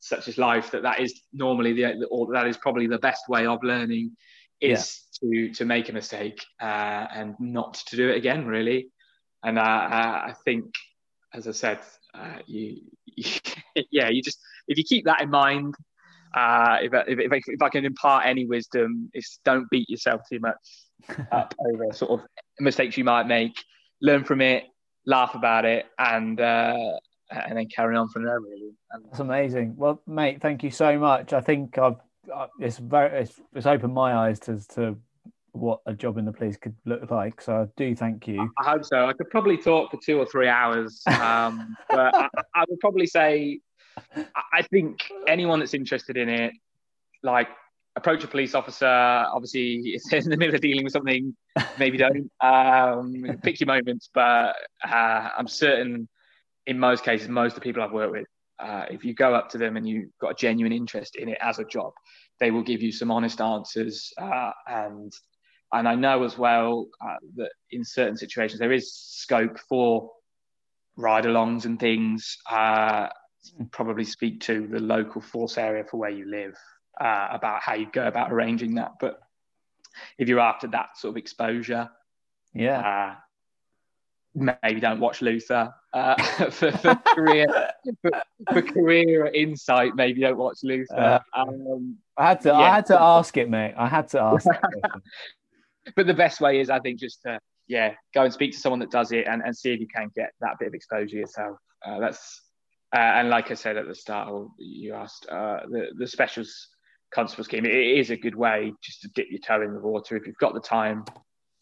such 0.00 0.28
is 0.28 0.36
life 0.36 0.70
that 0.70 0.82
that 0.82 1.00
is 1.00 1.22
normally 1.32 1.72
the 1.72 2.04
or 2.10 2.30
that 2.30 2.46
is 2.46 2.58
probably 2.58 2.86
the 2.86 2.98
best 2.98 3.22
way 3.30 3.46
of 3.46 3.58
learning 3.62 4.14
is 4.60 5.00
yeah. 5.22 5.48
to 5.48 5.54
to 5.54 5.64
make 5.64 5.88
a 5.88 5.92
mistake 5.94 6.44
uh, 6.60 7.06
and 7.14 7.34
not 7.40 7.72
to 7.72 7.96
do 7.96 8.10
it 8.10 8.18
again 8.18 8.46
really 8.46 8.90
and 9.42 9.58
uh, 9.58 9.62
I 9.62 10.34
think, 10.44 10.74
as 11.32 11.46
I 11.46 11.52
said, 11.52 11.78
uh, 12.14 12.38
you, 12.46 12.78
you, 13.04 13.24
yeah, 13.90 14.08
you 14.08 14.22
just 14.22 14.38
if 14.66 14.78
you 14.78 14.84
keep 14.84 15.04
that 15.04 15.22
in 15.22 15.30
mind, 15.30 15.74
uh, 16.34 16.78
if, 16.82 16.92
if, 17.06 17.18
if, 17.18 17.32
I, 17.32 17.40
if 17.46 17.62
I 17.62 17.68
can 17.68 17.84
impart 17.84 18.26
any 18.26 18.46
wisdom, 18.46 19.10
is 19.14 19.38
don't 19.44 19.68
beat 19.70 19.88
yourself 19.88 20.22
too 20.30 20.40
much 20.40 20.56
up 21.32 21.54
over 21.66 21.92
sort 21.92 22.20
of 22.20 22.26
mistakes 22.60 22.96
you 22.96 23.04
might 23.04 23.26
make. 23.26 23.52
Learn 24.00 24.24
from 24.24 24.40
it, 24.40 24.64
laugh 25.06 25.34
about 25.34 25.64
it, 25.64 25.86
and 25.98 26.40
uh, 26.40 26.92
and 27.30 27.58
then 27.58 27.66
carry 27.74 27.96
on 27.96 28.08
from 28.08 28.24
there. 28.24 28.40
Really, 28.40 28.74
and, 28.92 29.04
that's 29.06 29.20
amazing. 29.20 29.74
Well, 29.76 30.00
mate, 30.06 30.40
thank 30.40 30.62
you 30.62 30.70
so 30.70 30.98
much. 30.98 31.32
I 31.32 31.40
think 31.40 31.78
I've 31.78 31.96
it's 32.60 32.78
very 32.78 33.22
it's, 33.22 33.40
it's 33.54 33.66
opened 33.66 33.94
my 33.94 34.14
eyes 34.14 34.38
to 34.40 34.66
to 34.74 34.96
what 35.52 35.80
a 35.86 35.94
job 35.94 36.18
in 36.18 36.24
the 36.24 36.32
police 36.32 36.56
could 36.56 36.76
look 36.84 37.10
like. 37.10 37.40
So 37.40 37.62
I 37.62 37.66
do 37.76 37.94
thank 37.94 38.28
you. 38.28 38.48
I 38.58 38.70
hope 38.70 38.84
so. 38.84 39.06
I 39.06 39.12
could 39.12 39.30
probably 39.30 39.56
talk 39.56 39.90
for 39.90 39.98
two 40.04 40.18
or 40.18 40.26
three 40.26 40.48
hours, 40.48 41.02
um, 41.06 41.76
but 41.88 42.14
I, 42.14 42.28
I, 42.54 42.64
would 42.68 42.78
probably 42.80 43.06
say 43.06 43.60
I 44.52 44.62
think 44.62 45.00
anyone 45.26 45.60
that's 45.60 45.74
interested 45.74 46.16
in 46.16 46.28
it, 46.28 46.52
like 47.22 47.48
approach 47.96 48.24
a 48.24 48.28
police 48.28 48.54
officer. 48.54 48.86
Obviously, 48.86 49.82
it's 49.84 50.12
in 50.12 50.30
the 50.30 50.36
middle 50.36 50.54
of 50.54 50.60
dealing 50.60 50.84
with 50.84 50.92
something. 50.92 51.36
Maybe 51.78 51.98
don't 51.98 52.30
um, 52.40 53.24
pick 53.42 53.60
your 53.60 53.66
moments, 53.66 54.08
but 54.12 54.54
uh, 54.84 55.28
I'm 55.36 55.48
certain 55.48 56.08
in 56.66 56.78
most 56.78 57.02
cases, 57.02 57.28
most 57.28 57.52
of 57.52 57.54
the 57.56 57.60
people 57.62 57.82
I've 57.82 57.92
worked 57.92 58.12
with, 58.12 58.26
uh, 58.58 58.84
if 58.90 59.04
you 59.04 59.14
go 59.14 59.34
up 59.34 59.48
to 59.50 59.58
them 59.58 59.76
and 59.76 59.88
you've 59.88 60.10
got 60.20 60.32
a 60.32 60.34
genuine 60.34 60.72
interest 60.72 61.16
in 61.16 61.28
it 61.28 61.38
as 61.40 61.58
a 61.58 61.64
job, 61.64 61.92
they 62.40 62.50
will 62.50 62.62
give 62.62 62.82
you 62.82 62.92
some 62.92 63.10
honest 63.10 63.40
answers 63.40 64.12
uh, 64.20 64.52
and 64.66 65.12
and 65.70 65.86
I 65.86 65.96
know 65.96 66.24
as 66.24 66.38
well 66.38 66.86
uh, 67.04 67.16
that 67.36 67.50
in 67.70 67.84
certain 67.84 68.16
situations 68.16 68.58
there 68.58 68.72
is 68.72 68.94
scope 68.94 69.58
for 69.68 70.10
ride-alongs 70.96 71.66
and 71.66 71.78
things. 71.78 72.38
Uh, 73.60 73.64
probably 73.70 74.04
speak 74.04 74.40
to 74.40 74.66
the 74.66 74.80
local 74.80 75.20
force 75.20 75.58
area 75.58 75.84
for 75.84 75.98
where 75.98 76.10
you 76.10 76.28
live 76.28 76.56
uh, 77.00 77.28
about 77.30 77.62
how 77.62 77.74
you 77.74 77.86
go 77.92 78.06
about 78.06 78.32
arranging 78.32 78.74
that. 78.76 78.94
But 79.00 79.20
if 80.18 80.28
you're 80.28 80.40
after 80.40 80.66
that 80.68 80.96
sort 80.96 81.12
of 81.12 81.16
exposure, 81.16 81.90
yeah, 82.54 83.14
uh, 84.34 84.50
maybe 84.62 84.80
don't 84.80 85.00
watch 85.00 85.22
Luther 85.22 85.74
uh, 85.92 86.22
for, 86.50 86.72
for 86.72 86.94
career 87.14 87.46
for, 88.02 88.10
for, 88.52 88.62
career 88.62 89.26
insight. 89.26 89.94
Maybe 89.94 90.20
don't 90.20 90.38
watch 90.38 90.58
Luther. 90.62 91.20
Uh, 91.34 91.40
um, 91.40 91.96
I 92.16 92.28
had 92.28 92.40
to. 92.42 92.48
Yeah. 92.48 92.58
I 92.58 92.74
had 92.74 92.86
to 92.86 93.00
ask 93.00 93.36
it, 93.36 93.48
mate. 93.48 93.74
I 93.76 93.88
had 93.88 94.08
to 94.08 94.20
ask. 94.20 94.46
but 95.96 96.06
the 96.06 96.14
best 96.14 96.40
way 96.40 96.60
is, 96.60 96.70
I 96.70 96.80
think, 96.80 96.98
just 96.98 97.22
to 97.22 97.38
yeah, 97.68 97.94
go 98.14 98.24
and 98.24 98.32
speak 98.32 98.52
to 98.52 98.58
someone 98.58 98.80
that 98.80 98.90
does 98.90 99.12
it 99.12 99.26
and, 99.28 99.42
and 99.44 99.56
see 99.56 99.72
if 99.72 99.80
you 99.80 99.86
can 99.86 100.10
get 100.16 100.32
that 100.40 100.58
bit 100.58 100.68
of 100.68 100.74
exposure 100.74 101.16
yourself. 101.16 101.58
Uh, 101.86 102.00
that's 102.00 102.40
uh, 102.94 102.98
and 102.98 103.28
like 103.28 103.50
I 103.50 103.54
said 103.54 103.76
at 103.76 103.86
the 103.86 103.94
start, 103.94 104.32
you 104.58 104.94
asked 104.94 105.26
uh, 105.28 105.60
the 105.68 105.88
the 105.96 106.06
specials 106.06 106.68
constable 107.12 107.44
scheme. 107.44 107.64
It 107.64 107.74
is 107.74 108.10
a 108.10 108.16
good 108.16 108.34
way 108.34 108.72
just 108.82 109.02
to 109.02 109.08
dip 109.14 109.26
your 109.30 109.40
toe 109.40 109.62
in 109.62 109.74
the 109.74 109.80
water 109.80 110.16
if 110.16 110.26
you've 110.26 110.36
got 110.38 110.54
the 110.54 110.60
time 110.60 111.04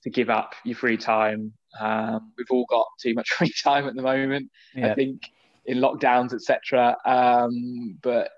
to 0.02 0.10
give 0.10 0.30
up 0.30 0.54
your 0.64 0.76
free 0.76 0.96
time. 0.96 1.52
Um, 1.80 2.32
we've 2.38 2.50
all 2.50 2.66
got 2.68 2.86
too 3.00 3.14
much 3.14 3.28
free 3.38 3.52
time 3.62 3.88
at 3.88 3.96
the 3.96 4.02
moment. 4.02 4.50
Yeah. 4.74 4.92
I 4.92 4.94
think 4.94 5.22
in 5.66 5.78
lockdowns, 5.78 6.32
etc. 6.32 6.96
Um, 7.04 7.98
but 8.02 8.30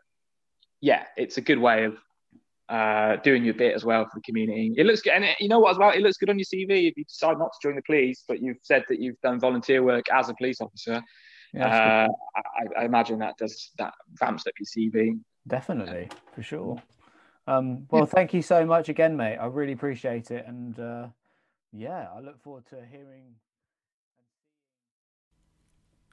yeah, 0.81 1.05
it's 1.17 1.37
a 1.37 1.43
good 1.43 1.59
way 1.59 1.85
of 1.85 1.99
uh, 2.69 3.17
doing 3.17 3.45
your 3.45 3.55
bit 3.55 3.75
as 3.75 3.85
well 3.85 4.05
for 4.05 4.11
the 4.15 4.23
community. 4.23 4.75
It 4.77 4.87
looks 4.87 5.03
good, 5.03 5.13
and 5.13 5.25
it, 5.25 5.37
you 5.41 5.49
know 5.49 5.59
what 5.59 5.73
as 5.73 5.79
well, 5.79 5.91
it 5.91 6.01
looks 6.01 6.17
good 6.17 6.31
on 6.31 6.39
your 6.39 6.47
CV 6.47 6.89
if 6.89 6.97
you 6.97 7.05
decide 7.05 7.39
not 7.39 7.51
to 7.53 7.69
join 7.69 7.77
the 7.77 7.83
police, 7.83 8.25
but 8.27 8.41
you've 8.41 8.59
said 8.63 8.85
that 8.89 9.01
you've 9.01 9.21
done 9.23 9.41
volunteer 9.41 9.83
work 9.83 10.07
as 10.13 10.29
a 10.29 10.35
police 10.35 10.61
officer. 10.61 11.03
Yeah, 11.53 12.07
uh, 12.07 12.09
I, 12.37 12.83
I, 12.83 12.85
imagine 12.85 13.19
that 13.21 13.39
does 13.39 13.71
that 13.79 13.95
vamps 14.15 14.47
up 14.47 14.53
your 14.59 14.67
CV. 14.67 15.19
Definitely, 15.47 16.09
for 16.35 16.43
sure. 16.43 16.83
Um, 17.47 17.87
well, 17.91 18.05
thank 18.05 18.35
you 18.35 18.43
so 18.43 18.67
much 18.67 18.91
again, 18.91 19.17
mate. 19.17 19.37
I 19.37 19.47
really 19.47 19.73
appreciate 19.73 20.31
it, 20.31 20.45
and 20.47 20.79
uh, 20.79 21.07
yeah, 21.73 22.09
I 22.15 22.21
look 22.21 22.43
forward 22.43 22.67
to 22.71 22.77
hearing. 22.91 23.37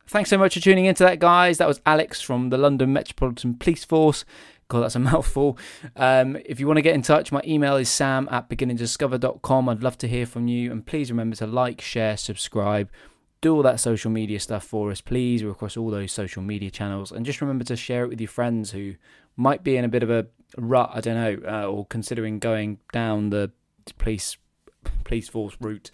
Thanks 0.07 0.29
so 0.29 0.38
much 0.38 0.53
for 0.53 0.59
tuning 0.59 0.86
into 0.86 1.03
that, 1.03 1.17
guys. 1.17 1.57
That 1.57 1.67
was 1.67 1.81
Alex 1.83 2.21
from 2.21 2.49
the 2.51 2.57
London 2.57 2.93
Metropolitan 2.93 3.55
Police 3.55 3.83
Force. 3.83 4.23
God, 4.67 4.81
that's 4.81 4.95
a 4.95 4.99
mouthful. 5.11 5.57
Um, 5.95 6.38
if 6.45 6.59
you 6.59 6.67
want 6.67 6.77
to 6.77 6.83
get 6.83 6.93
in 6.93 7.01
touch, 7.01 7.31
my 7.31 7.41
email 7.45 7.75
is 7.75 7.89
sam 7.89 8.29
at 8.31 8.47
beginanddiscover.com. 8.47 9.67
I'd 9.67 9.83
love 9.83 9.97
to 9.99 10.07
hear 10.07 10.27
from 10.27 10.47
you. 10.47 10.71
And 10.71 10.86
please 10.86 11.09
remember 11.09 11.36
to 11.38 11.47
like, 11.47 11.81
share, 11.81 12.17
subscribe, 12.17 12.89
do 13.41 13.55
all 13.55 13.63
that 13.63 13.79
social 13.79 14.11
media 14.11 14.39
stuff 14.39 14.63
for 14.63 14.91
us, 14.91 15.01
please. 15.01 15.43
We're 15.43 15.51
across 15.51 15.77
all 15.77 15.89
those 15.89 16.11
social 16.11 16.41
media 16.41 16.71
channels. 16.71 17.11
And 17.11 17.25
just 17.25 17.41
remember 17.41 17.63
to 17.65 17.75
share 17.75 18.03
it 18.03 18.09
with 18.09 18.21
your 18.21 18.27
friends 18.27 18.71
who 18.71 18.95
might 19.36 19.63
be 19.63 19.77
in 19.77 19.86
a 19.86 19.89
bit 19.89 20.03
of 20.03 20.09
a 20.09 20.27
rut, 20.57 20.89
I 20.93 21.01
don't 21.01 21.15
know, 21.15 21.49
uh, 21.51 21.65
or 21.67 21.86
considering 21.86 22.39
going 22.39 22.79
down 22.91 23.29
the 23.29 23.51
police 23.97 24.38
police 25.03 25.29
force 25.29 25.57
route. 25.59 25.91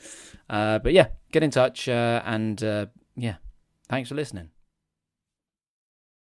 Uh, 0.49 0.79
but 0.79 0.93
yeah, 0.93 1.07
get 1.31 1.43
in 1.43 1.51
touch 1.51 1.87
uh, 1.87 2.21
and 2.25 2.63
uh, 2.63 2.85
yeah, 3.15 3.35
thanks 3.89 4.09
for 4.09 4.15
listening. 4.15 4.49